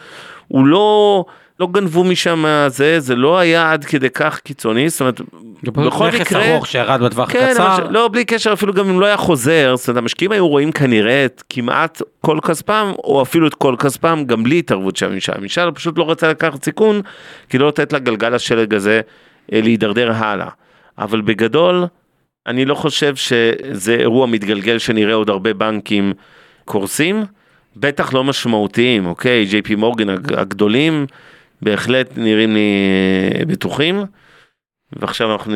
[0.48, 1.24] הוא לא...
[1.60, 5.20] לא גנבו משם זה, זה לא היה עד כדי כך קיצוני, זאת אומרת,
[5.62, 6.20] בכל מקרה...
[6.20, 7.76] נכס ארוך שירד בטווח כן, קצר.
[7.76, 10.72] אבל, לא, בלי קשר, אפילו גם אם לא היה חוזר, זאת אומרת, המשקיעים היו רואים
[10.72, 15.32] כנראה את כמעט כל כספם, או אפילו את כל כספם, גם בלי התערבות של הממשל.
[15.36, 17.00] הממשל פשוט לא רצה לקחת סיכון,
[17.48, 19.00] כי לא לתת לגלגל השלג הזה
[19.52, 20.48] אה, להידרדר הלאה.
[20.98, 21.84] אבל בגדול,
[22.46, 26.12] אני לא חושב שזה אירוע מתגלגל שנראה עוד הרבה בנקים
[26.64, 27.24] קורסים.
[27.76, 29.44] בטח לא משמעותיים, אוקיי?
[29.44, 31.06] ג'יי פי מורגן הגדולים,
[31.62, 32.70] בהחלט נראים לי
[33.38, 34.04] אה, בטוחים.
[34.92, 35.52] ועכשיו אנחנו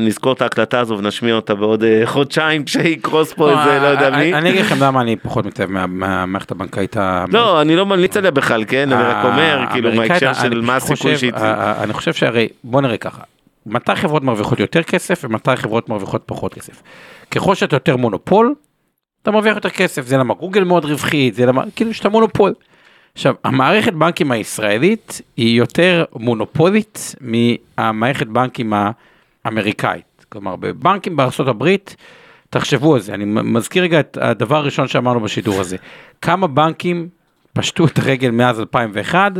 [0.00, 4.34] נזכור את ההקלטה הזו ונשמיע אותה בעוד אה, חודשיים כשיקרוס פה איזה לא יודע מי.
[4.34, 6.96] אני אגיד לכם למה אני פחות מתאהב מהמערכת הבנקאית.
[7.32, 11.16] לא אני לא ממליץ עליה בכלל כן אני רק אומר כאילו מהקשר של מה הסיכוי
[11.16, 11.32] שהיא.
[11.82, 13.22] אני חושב שהרי בוא נראה ככה.
[13.66, 16.82] מתי חברות מרוויחות יותר כסף ומתי חברות מרוויחות פחות כסף.
[17.30, 18.54] ככל שאתה יותר מונופול
[19.22, 22.54] אתה מרוויח יותר כסף זה למה גוגל מאוד רווחית זה למה כאילו שאתה מונופול.
[23.14, 28.72] עכשיו, המערכת בנקים הישראלית היא יותר מונופולית מהמערכת בנקים
[29.44, 30.26] האמריקאית.
[30.28, 31.96] כלומר, בבנקים הברית,
[32.50, 35.76] תחשבו על זה, אני מזכיר רגע את הדבר הראשון שאמרנו בשידור הזה.
[36.22, 37.08] כמה בנקים
[37.52, 39.32] פשטו את הרגל מאז 2001?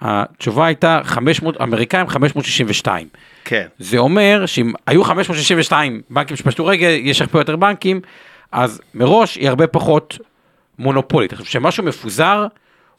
[0.00, 3.08] התשובה הייתה 500, אמריקאים 562.
[3.44, 3.66] כן.
[3.78, 8.00] זה אומר שאם היו 562 בנקים שפשטו רגל, יש הרבה יותר בנקים,
[8.52, 10.18] אז מראש היא הרבה פחות
[10.78, 11.32] מונופולית.
[11.32, 12.46] עכשיו, כשמשהו מפוזר,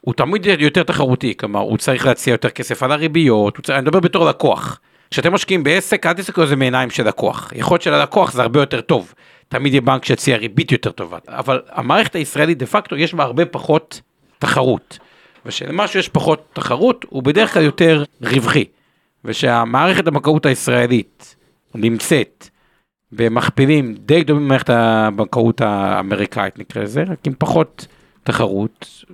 [0.08, 4.00] הוא תמיד יותר תחרותי, כלומר הוא צריך להציע יותר כסף על הריביות, צריך, אני מדבר
[4.00, 4.80] בתור לקוח.
[5.12, 7.52] כשאתם משקיעים בעסק, אל תסתכלו על זה מעיניים של לקוח.
[7.56, 9.14] יכול להיות שללקוח זה הרבה יותר טוב.
[9.48, 11.18] תמיד יהיה בנק שיציע ריבית יותר טובה.
[11.28, 14.02] אבל המערכת הישראלית דה פקטו יש בה הרבה פחות
[14.40, 15.00] תחרות.
[15.46, 18.66] ושלמשהו יש פחות תחרות, הוא בדרך כלל יותר רווחי.
[19.26, 21.36] ושהמערכת הבנקאות הישראלית
[21.76, 22.50] נמצאת
[23.12, 27.88] במכפילים די גדולים ממערכת הבנקאות האמריקאית נקרא לזה, רק עם פחות
[28.28, 29.06] תחרות,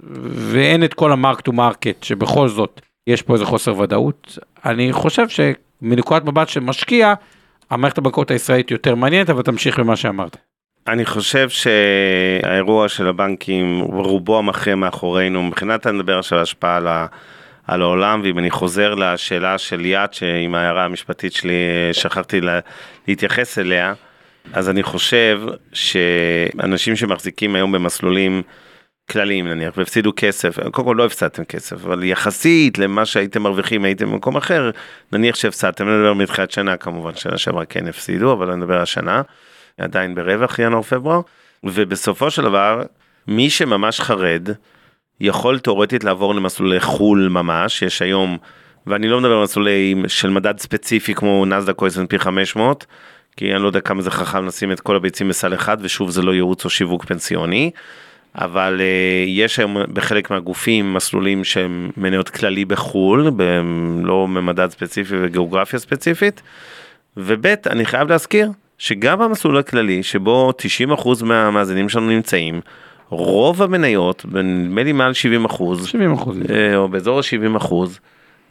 [0.51, 4.37] ואין את כל ה mark to market שבכל זאת יש פה איזה חוסר ודאות.
[4.65, 7.13] אני חושב שמנקודת מבט של משקיע,
[7.69, 10.37] המערכת הבנקאות הישראלית יותר מעניינת, אבל תמשיך במה שאמרת.
[10.87, 17.05] אני חושב שהאירוע של הבנקים רובו המכריע מאחורינו מבחינת אני מדבר עכשיו השפעה על, ה,
[17.67, 21.53] על העולם ואם אני חוזר לשאלה של יד שעם ההערה המשפטית שלי
[21.91, 22.59] שכחתי לה,
[23.07, 23.93] להתייחס אליה
[24.53, 25.41] אז אני חושב
[25.73, 28.41] שאנשים שמחזיקים היום במסלולים
[29.11, 30.59] כלליים נניח והפסידו כסף.
[30.71, 34.71] קודם כל לא הפסדתם כסף אבל יחסית למה שהייתם מרוויחים הייתם במקום אחר.
[35.11, 39.21] נניח שהפסדתם אני מדבר מתחילת שנה כמובן שנה שעברה כן הפסידו אבל אני מדבר השנה
[39.77, 41.21] עדיין ברווח ינואר פברואר.
[41.63, 42.81] ובסופו של דבר
[43.27, 44.49] מי שממש חרד
[45.19, 47.81] יכול תאורטית לעבור למסלולי חול ממש.
[47.81, 48.37] יש היום
[48.87, 52.85] ואני לא מדבר על מסלולים של מדד ספציפי כמו נסדק או S&P 500
[53.37, 56.21] כי אני לא יודע כמה זה חכם לשים את כל הביצים בסל אחד ושוב זה
[56.21, 57.71] לא ייעוץ או שיווק פנסיוני.
[58.35, 63.31] אבל uh, יש היום בחלק מהגופים מסלולים שהם מניות כללי בחו"ל,
[64.03, 66.41] לא ממדד ספציפי וגיאוגרפיה ספציפית.
[67.17, 70.51] וב' אני חייב להזכיר שגם במסלול הכללי שבו
[70.89, 72.61] 90% מהמאזינים שלנו נמצאים,
[73.09, 77.99] רוב המניות, נדמה לי מעל 70 אחוז, 70 אחוז, uh, או באזור ה-70 אחוז,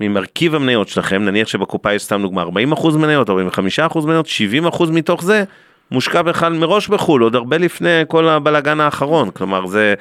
[0.00, 4.66] ממרכיב המניות שלכם, נניח שבקופה יש סתם דוגמה 40 אחוז מניות, 45 אחוז מניות, 70
[4.66, 5.44] אחוז מתוך זה
[5.93, 9.30] מושקע בכלל מראש בחו"ל, עוד הרבה לפני כל הבלגן האחרון.
[9.30, 9.95] כלומר, זה,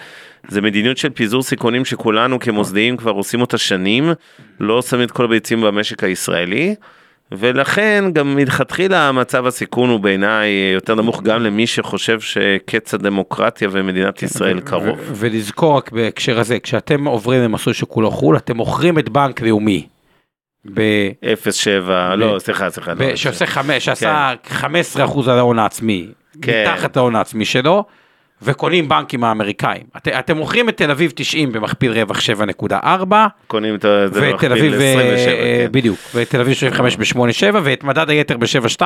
[0.47, 4.11] זה מדיניות של פיזור סיכונים שכולנו כמוסדיים כבר עושים אותה שנים,
[4.59, 6.75] לא שמים את כל הביצים במשק הישראלי,
[7.31, 14.23] ולכן גם מלכתחילה מצב הסיכון הוא בעיניי יותר נמוך גם למי שחושב שקץ הדמוקרטיה ומדינת
[14.23, 14.99] ישראל קרוב.
[14.99, 19.87] ו- ולזכור רק בהקשר הזה, כשאתם עוברים למסלול שכולו חו"ל, אתם מוכרים את בנק לאומי.
[20.65, 22.93] ב- 0.7, לא, סליחה, סליחה.
[22.93, 26.07] לא, שעושה חמש, שעשה 15% על ההון העצמי,
[26.41, 26.65] כן.
[26.67, 27.85] מתחת להון העצמי שלו,
[28.41, 29.83] וקונים בנקים האמריקאים.
[29.97, 32.75] את, אתם מוכרים את תל אביב 90 במכפיל רווח 7.4,
[33.47, 35.71] קונים את זה במכפיל אביב, 27, אה, כן.
[35.71, 38.81] בדיוק, ואת תל אביב 75 ב-8.7, ואת מדד היתר ב-7.2,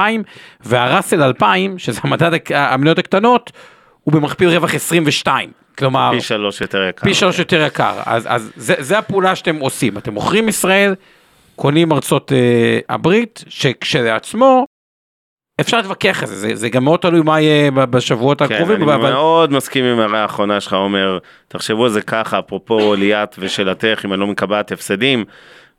[0.61, 3.51] והראסל 2000, שזה המדד המניות הקטנות,
[4.03, 5.49] הוא במכפיל רווח 22.
[5.77, 7.03] כלומר, פי שלוש יותר יקר.
[7.03, 7.93] פי שלוש יותר יקר.
[8.05, 9.97] אז, אז זה, זה הפעולה שאתם עושים.
[9.97, 10.95] אתם מוכרים ישראל,
[11.55, 14.65] קונים ארצות אה, הברית, שכשלעצמו,
[15.61, 18.89] אפשר להתווכח על זה, זה, זה גם מאוד תלוי מה יהיה בשבועות כן, הקרובים.
[18.89, 19.11] אני אבל...
[19.11, 24.13] מאוד מסכים עם ההערה האחרונה שלך, עומר, תחשבו על זה ככה, אפרופו ליאת ושאלתך, אם
[24.13, 25.25] אני לא מקבעת הפסדים,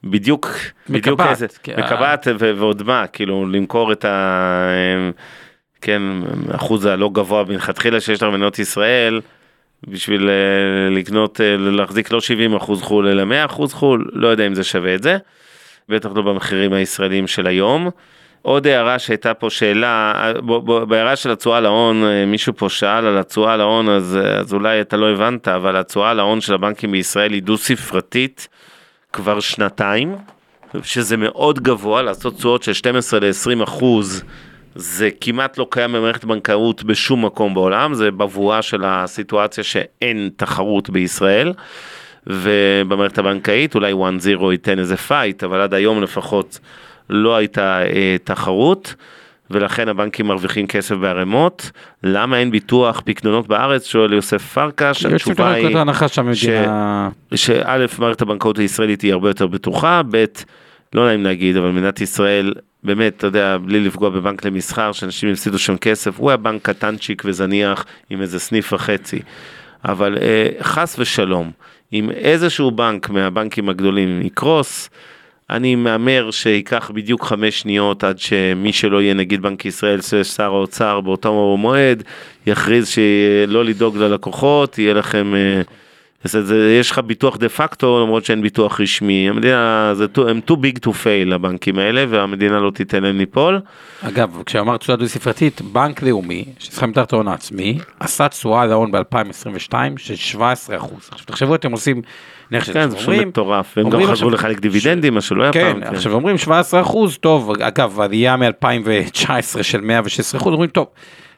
[0.04, 0.48] בדיוק,
[0.90, 1.80] בדיוק איזה, כן.
[1.84, 4.68] מקבעת ו- ועוד מה, כאילו למכור את ה...
[5.80, 6.02] כן,
[6.50, 9.20] אחוז הלא גבוה מלכתחילה שיש לך במדינות ישראל,
[9.88, 14.46] בשביל אה, לקנות, אה, להחזיק לא 70 אחוז חו"ל אלא 100 אחוז חו"ל, לא יודע
[14.46, 15.16] אם זה שווה את זה,
[15.88, 17.90] בטח לא במחירים הישראלים של היום.
[18.42, 20.32] עוד הערה שהייתה פה שאלה,
[20.88, 24.80] בהערה של התשואה להון, אה, מישהו פה שאל על התשואה להון, אז, אה, אז אולי
[24.80, 28.48] אתה לא הבנת, אבל התשואה להון של הבנקים בישראל היא דו ספרתית
[29.12, 30.16] כבר שנתיים,
[30.82, 34.24] שזה מאוד גבוה, לעשות תשואות של 12 ל-20 אחוז.
[34.74, 40.90] זה כמעט לא קיים במערכת בנקאות בשום מקום בעולם, זה בבואה של הסיטואציה שאין תחרות
[40.90, 41.52] בישראל.
[42.26, 46.58] ובמערכת הבנקאית אולי 1-0 ייתן איזה fight, אבל עד היום לפחות
[47.10, 48.94] לא הייתה אה, תחרות,
[49.50, 51.70] ולכן הבנקים מרוויחים כסף בערימות.
[52.02, 53.86] למה אין ביטוח פקדונות בארץ?
[53.86, 57.08] שואל יוסף פרקש, התשובה היא נקודת הנחה שהמדינה...
[57.34, 60.24] שא', מערכת הבנקאות הישראלית היא הרבה יותר בטוחה, ב',
[60.94, 65.58] לא נעים להגיד, אבל מדינת ישראל, באמת, אתה יודע, בלי לפגוע בבנק למסחר, שאנשים הפסידו
[65.58, 69.20] שם כסף, הוא היה בנק קטנצ'יק וזניח עם איזה סניף וחצי.
[69.84, 71.50] אבל אה, חס ושלום,
[71.92, 74.90] אם איזשהו בנק מהבנקים הגדולים יקרוס,
[75.50, 81.00] אני מהמר שייקח בדיוק חמש שניות עד שמי שלא יהיה נגיד בנק ישראל, שר האוצר
[81.00, 82.02] באותו מועד,
[82.46, 85.62] יכריז שלא לדאוג ללקוחות, יהיה לכם, זה,
[86.80, 90.88] יש לך ביטוח דה פקטו למרות שאין ביטוח רשמי, המדינה, זה, הם too big to
[90.88, 93.60] fail הבנקים האלה והמדינה לא תיתן להם ליפול.
[94.02, 99.74] אגב, כשאמרת תשואה דו ספרתית, בנק לאומי, שצריך מתחת ההון העצמי, עשה תשואה להון ב-2022
[99.96, 101.08] של 17 אחוז.
[101.12, 102.02] עכשיו תחשבו, אתם עושים,
[102.50, 105.94] נניח כן, זה פשוט מטורף, והם גם חשבו לחלק דיבידנדים, מה שלא היה כן, פעם.
[105.94, 110.86] עכשיו אומרים 17 אחוז, טוב, אגב, עלייה מ-2019 של 116 אחוז, אומרים, טוב,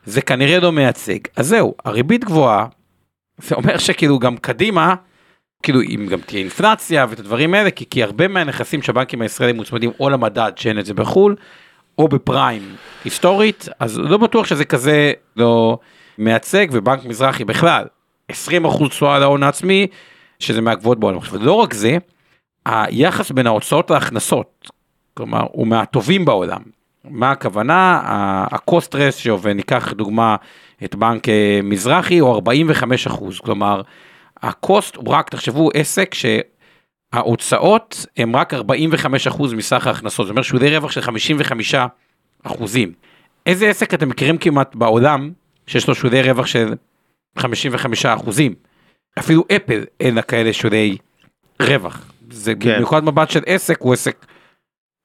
[0.04, 1.18] זה כנראה לא מייצג.
[1.36, 2.66] אז זהו, הריבית גבוהה,
[3.38, 4.94] זה אומר שכאילו גם קדימה,
[5.62, 9.90] כאילו אם גם תהיה אינפלציה ואת הדברים האלה, כי, כי הרבה מהנכסים שהבנקים הישראלים מוצמדים
[10.00, 11.36] או למדד שאין את זה בחו"ל,
[11.98, 15.78] או בפריים היסטורית, אז לא בטוח שזה כזה לא
[16.18, 17.84] מייצג, ובנק מזרחי בכלל,
[18.28, 19.86] 20 אחוז תשואה על ההון העצמי,
[20.38, 21.18] שזה מהגבוהות בעולם.
[21.18, 21.98] עכשיו, לא רק זה,
[22.66, 24.70] היחס בין ההוצאות להכנסות,
[25.14, 26.62] כלומר, הוא מהטובים בעולם.
[27.04, 28.00] מה הכוונה?
[28.04, 30.36] ה-cost ratio, וניקח דוגמה
[30.84, 33.82] את בנק אה, מזרחי, הוא 45 אחוז, כלומר,
[34.42, 36.14] ה-cost הוא רק, תחשבו, עסק
[37.14, 41.74] שההוצאות הם רק 45 אחוז מסך ההכנסות, זאת אומרת שהוא די רווח של 55
[42.42, 42.92] אחוזים.
[43.46, 45.30] איזה עסק אתם מכירים כמעט בעולם
[45.66, 46.74] שיש לו שולי רווח של
[47.38, 48.54] 55 אחוזים?
[49.18, 50.96] אפילו אפל אין לה כאלה שולי
[51.62, 52.10] רווח.
[52.30, 52.74] זה כן.
[52.74, 54.26] במיוחד מבט של עסק הוא עסק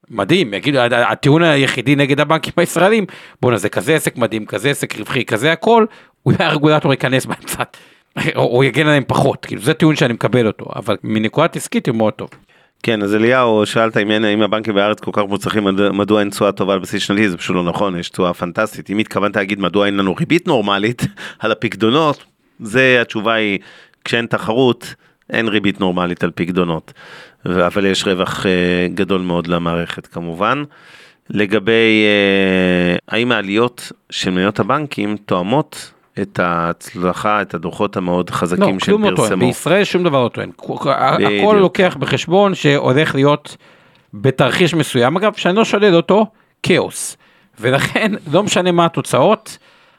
[0.09, 3.05] מדהים, יגידו, הטיעון היחידי נגד הבנקים הישראלים,
[3.41, 5.85] בואנה זה כזה עסק מדהים, כזה עסק רווחי, כזה הכל,
[6.25, 7.77] אולי הרגולטור ייכנס קצת,
[8.35, 12.13] או, יגן עליהם פחות, כאילו זה טיעון שאני מקבל אותו, אבל מנקודת עסקית הוא מאוד
[12.13, 12.29] טוב.
[12.83, 16.51] כן, אז אליהו, שאלת אם, אם הבנקים בארץ כל כך מוצלחים, מד- מדוע אין תשואה
[16.51, 18.89] טובה על בסיס שנתי, זה פשוט לא נכון, יש תשואה פנטסטית.
[18.89, 21.01] אם התכוונת להגיד מדוע אין לנו ריבית נורמלית
[21.39, 22.23] על הפקדונות,
[22.59, 23.59] זה התשובה היא,
[24.03, 24.95] כשאין תחרות,
[25.29, 26.93] אין ריבית נורמלית על פקדונות.
[27.45, 30.63] אבל יש רווח אה, גדול מאוד למערכת כמובן.
[31.29, 35.91] לגבי אה, האם העליות של מניות הבנקים תואמות
[36.21, 39.45] את ההצלחה, את הדוחות המאוד לא, חזקים שהם כלום לא טוען, פרסמו.
[39.45, 41.57] בישראל שום דבר לא טוען, הכל.
[41.59, 43.57] לוקח בחשבון שהולך להיות
[44.13, 46.25] בתרחיש מסוים, אגב, שאני לא שולל אותו,
[46.63, 47.17] כאוס,
[47.59, 49.57] ולכן לא משנה מה התוצאות,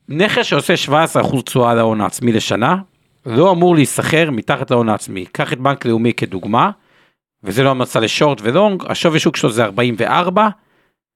[0.08, 2.76] נכס שעושה 17% תשואה על ההון העצמי לשנה,
[3.26, 5.24] לא אמור להיסחר מתחת להון העצמי.
[5.32, 6.70] קח את בנק לאומי כדוגמה,
[7.44, 10.48] וזה לא המלצה לשורט ולונג, השווי שוק שלו זה 44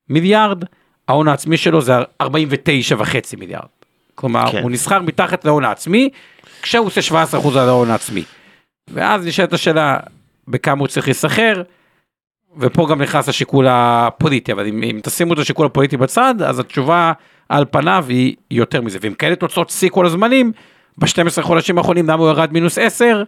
[0.08, 0.64] מיליארד,
[1.08, 3.68] ההון העצמי שלו זה 49 וחצי מיליארד.
[4.14, 4.62] כלומר, כן.
[4.62, 6.10] הוא נסחר מתחת להון העצמי,
[6.62, 7.00] כשהוא עושה
[7.34, 8.24] 17% על ההון העצמי.
[8.88, 9.98] ואז נשאלת השאלה,
[10.48, 11.62] בכמה הוא צריך להיסחר?
[12.58, 17.12] ופה גם נכנס השיקול הפוליטי, אבל אם, אם תשימו את השיקול הפוליטי בצד, אז התשובה
[17.48, 18.98] על פניו היא יותר מזה.
[19.02, 20.52] ועם כאלה תוצאות שיא כל הזמנים,
[20.98, 23.22] ב-12 חודשים האחרונים למה הוא ירד מינוס 10,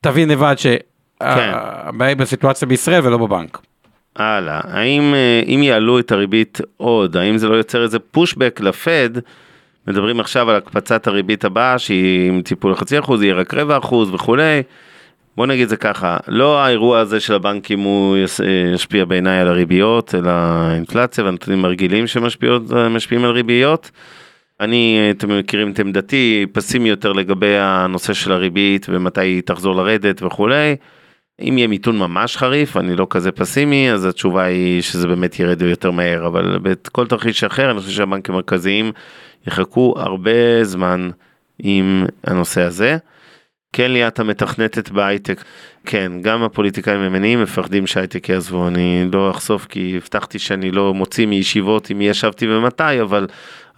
[0.00, 0.54] תבין לבד
[1.22, 3.58] שהבעיה היא בסיטואציה בישראל ולא בבנק.
[4.16, 9.10] הלאה, האם אה, אם יעלו את הריבית עוד, האם זה לא יוצר איזה פושבק לפד?
[9.88, 14.14] מדברים עכשיו על הקפצת הריבית הבאה שהיא עם טיפול לחצי אחוז, יהיה רק רבע אחוז
[14.14, 14.62] וכולי.
[15.36, 18.24] בוא נגיד זה ככה, לא האירוע הזה של הבנקים הוא אה,
[18.74, 23.90] ישפיע בעיניי על הריביות, אלא האינפלציה והנתונים הרגילים שמשפיעים על ריביות.
[24.60, 29.76] אני, אה, אתם מכירים את עמדתי, פסימי יותר לגבי הנושא של הריבית ומתי היא תחזור
[29.76, 30.76] לרדת וכולי.
[31.40, 35.62] אם יהיה מיתון ממש חריף, אני לא כזה פסימי, אז התשובה היא שזה באמת ירד
[35.62, 38.92] יותר מהר, אבל בכל תרחיש אחר, אני חושב שהבנקים המרכזיים
[39.46, 41.10] יחכו הרבה זמן
[41.58, 42.96] עם הנושא הזה.
[43.72, 45.44] כן ליאת המתכנתת בהייטק,
[45.86, 51.26] כן, גם הפוליטיקאים הימניים מפחדים שההייטק יעזבו, אני לא אחשוף כי הבטחתי שאני לא מוציא
[51.26, 53.26] מישיבות עם מי ישבתי ומתי, אבל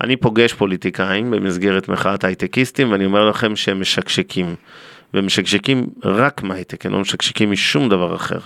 [0.00, 4.54] אני פוגש פוליטיקאים במסגרת מחאת הייטקיסטים ואני אומר לכם שהם משקשקים.
[5.14, 8.38] ומשקשקים רק מהייטק, הם לא משקשקים משום דבר אחר.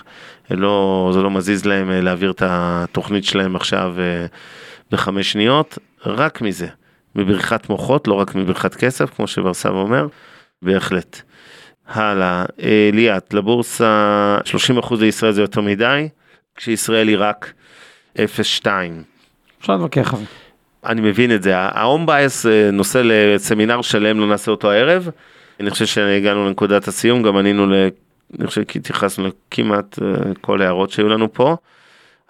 [0.51, 4.25] לא, זה לא מזיז להם אה, להעביר את התוכנית שלהם עכשיו אה,
[4.91, 6.67] בחמש שניות, רק מזה.
[7.15, 10.07] מבריחת מוחות, לא רק מבריחת כסף, כמו שברסב אומר,
[10.61, 11.21] בהחלט.
[11.87, 14.37] הלאה, אה, ליאת, לבורסה
[14.83, 16.07] 30% לישראל זה יותר מדי,
[16.55, 17.53] כשישראל היא רק
[18.17, 18.21] 0.2.
[19.61, 20.25] אפשר להתווכח על זה.
[20.85, 25.09] אני מבין את זה, ההום בייס נושא לסמינר שלם, לא נעשה אותו הערב.
[25.59, 27.73] אני חושב שהגענו לנקודת הסיום, גם ענינו, ל...
[28.39, 31.55] אני חושב כי התייחסנו לכמעט אה, כל ההערות שהיו לנו פה.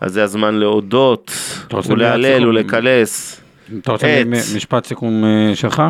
[0.02, 1.32] אז זה הזמן להודות,
[1.88, 3.42] ולהלל ולקלס.
[3.82, 4.24] אתה רוצה
[4.56, 5.82] משפט סיכום אה, שלך?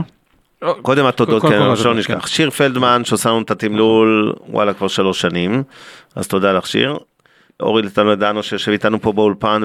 [0.82, 2.14] קודם התודות, כן, שלא נשכח.
[2.14, 2.28] כן.
[2.28, 5.64] שיר פלדמן שעושה לנו את התמלול, וואלה, כבר שלוש שנים,
[6.16, 6.98] אז תודה לך שיר.
[7.60, 9.62] אורי לטלדנו שיושב איתנו פה באולפן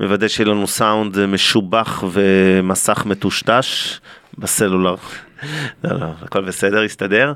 [0.00, 4.00] ומוודא שיהיה לנו סאונד משובח ומסך מטושטש
[4.38, 4.94] בסלולר.
[5.84, 7.32] לא, לא, הכל בסדר, יסתדר.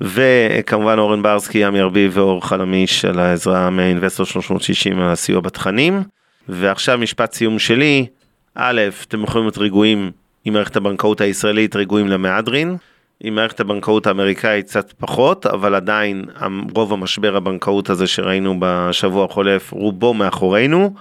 [0.00, 6.02] וכמובן אורן ברסקי, עמי ארביב ואור חלמיש על העזרה מאינבסטור 360 על הסיוע בתכנים.
[6.48, 8.06] ועכשיו משפט סיום שלי,
[8.54, 10.10] א', אתם יכולים להיות רגועים
[10.44, 12.76] עם מערכת הבנקאות הישראלית, רגועים למהדרין.
[13.22, 16.24] עם מערכת הבנקאות האמריקאית קצת פחות, אבל עדיין
[16.74, 20.94] רוב המשבר הבנקאות הזה שראינו בשבוע החולף, רובו מאחורינו.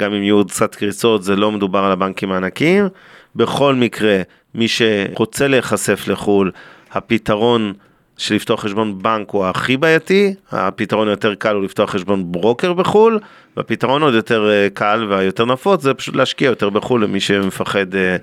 [0.00, 2.88] גם אם יהיו עוד קצת קריסות, זה לא מדובר על הבנקים הענקיים.
[3.36, 4.22] בכל מקרה,
[4.56, 6.50] מי שרוצה להיחשף לחו"ל,
[6.92, 7.72] הפתרון
[8.16, 13.20] של לפתוח חשבון בנק הוא הכי בעייתי, הפתרון היותר קל הוא לפתוח חשבון ברוקר בחו"ל,
[13.56, 18.16] והפתרון עוד יותר אה, קל והיותר נפוץ זה פשוט להשקיע יותר בחו"ל למי שמפחד, אה,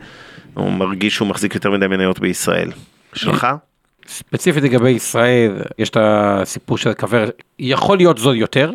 [0.55, 2.69] או מרגיש שהוא מחזיק יותר מדי מניות בישראל.
[3.13, 3.47] שלך?
[4.07, 8.71] ספציפית לגבי ישראל, יש את הסיפור של כוורת, יכול להיות זול יותר,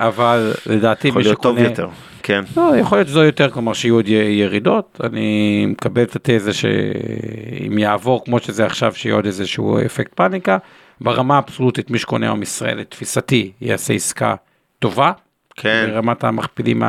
[0.00, 1.58] אבל לדעתי יכול להיות טוב.
[1.58, 1.88] יותר,
[2.22, 2.44] כן.
[2.56, 8.24] לא, יכול להיות זול יותר, כלומר שיהיו עוד ירידות, אני מקבל את התזה שאם יעבור
[8.24, 10.58] כמו שזה עכשיו, שיהיה עוד איזשהו אפקט פאניקה,
[11.00, 14.34] ברמה האבסולוטית מי שקונה היום ישראל, לתפיסתי, יעשה עסקה
[14.78, 15.12] טובה,
[15.56, 15.86] כן.
[15.88, 16.82] ברמת המכפילים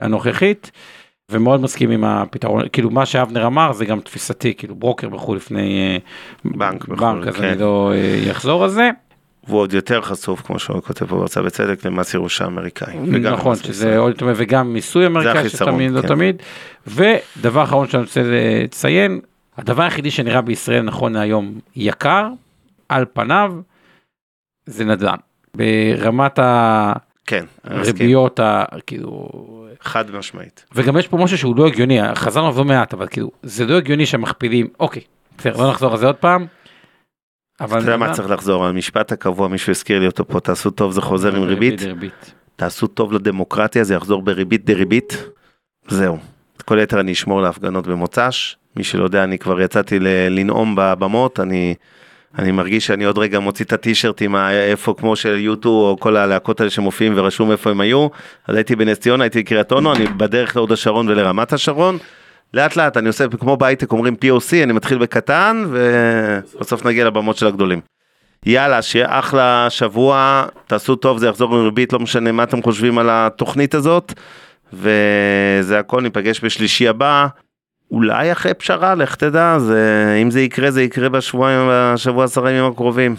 [0.00, 0.70] הנוכחית,
[1.30, 5.78] ומאוד מסכים עם הפתרון, כאילו מה שאבנר אמר זה גם תפיסתי, כאילו ברוקר בחו"ל לפני
[5.78, 5.98] אה,
[6.44, 7.44] בנק בחו"ל, בנק, אז כן.
[7.44, 8.90] אני לא אה, אחזור על זה.
[9.48, 12.98] והוא עוד יותר חשוף, כמו שהוא כותב פה בהרצאה בצדק, למס ירושה אמריקאי.
[12.98, 13.98] נכון, למס שזה.
[13.98, 16.08] עוד יותר, וגם מיסוי אמריקאי שתמיד, לא כן.
[16.08, 16.42] תמיד.
[16.86, 19.20] ודבר אחרון שאני רוצה לציין,
[19.56, 22.28] הדבר היחידי שנראה בישראל נכון להיום יקר,
[22.88, 23.52] על פניו,
[24.66, 25.16] זה נדל"ן.
[25.54, 26.38] ברמת
[27.26, 27.44] כן.
[27.64, 29.28] הריביות, ה- כאילו,
[29.80, 30.64] חד משמעית.
[30.74, 33.76] וגם יש פה משהו שהוא לא הגיוני, חזרנו עליו לא מעט, אבל כאילו, זה לא
[33.76, 35.02] הגיוני שהמכפילים, אוקיי,
[35.38, 36.46] בסדר, לא נחזור על זה עוד פעם.
[37.60, 38.64] אבל אתה יודע מה נדל"ן- צריך לחזור?
[38.66, 42.32] המשפט הקבוע, מישהו הזכיר לי אותו פה, תעשו טוב זה חוזר עם ריבית, ריבית.
[42.56, 45.24] תעשו טוב לדמוקרטיה, זה יחזור בריבית דריבית.
[45.88, 46.18] זהו.
[46.56, 48.56] את כל היתר אני אשמור להפגנות במוצ"ש.
[48.76, 49.98] מי שלא יודע, אני כבר יצאתי
[50.30, 51.74] לנאום בבמות, אני...
[52.38, 56.16] אני מרגיש שאני עוד רגע מוציא את הטישרט עם איפה כמו של יוטו או כל
[56.16, 58.08] הלהקות האלה שמופיעים ורשום איפה הם היו.
[58.48, 61.98] אז הייתי בנס ציונה, הייתי בקריית אונו, אני בדרך להוד השרון ולרמת השרון.
[62.54, 67.46] לאט לאט אני עושה כמו בהייטק אומרים POC, אני מתחיל בקטן ובסוף נגיע לבמות של
[67.46, 67.80] הגדולים.
[68.46, 72.98] יאללה, שיהיה אחלה שבוע, תעשו טוב, זה יחזור עם ריבית, לא משנה מה אתם חושבים
[72.98, 74.12] על התוכנית הזאת.
[74.72, 77.26] וזה הכל, ניפגש בשלישי הבא.
[77.90, 82.72] אולי אחרי פשרה, לך תדע, זה, אם זה יקרה, זה יקרה בשבועיים, בשבוע עשרה ימים
[82.72, 83.16] הקרובים.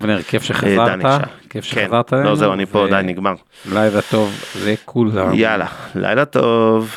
[0.00, 1.22] אבנר, כיף אה, שחזרת.
[1.50, 3.34] כיף כן, שחזרת לא אלינו, זהו, אני פה, די, נגמר.
[3.72, 4.32] לילה טוב
[4.64, 5.34] לכולם.
[5.34, 6.96] יאללה, לילה טוב.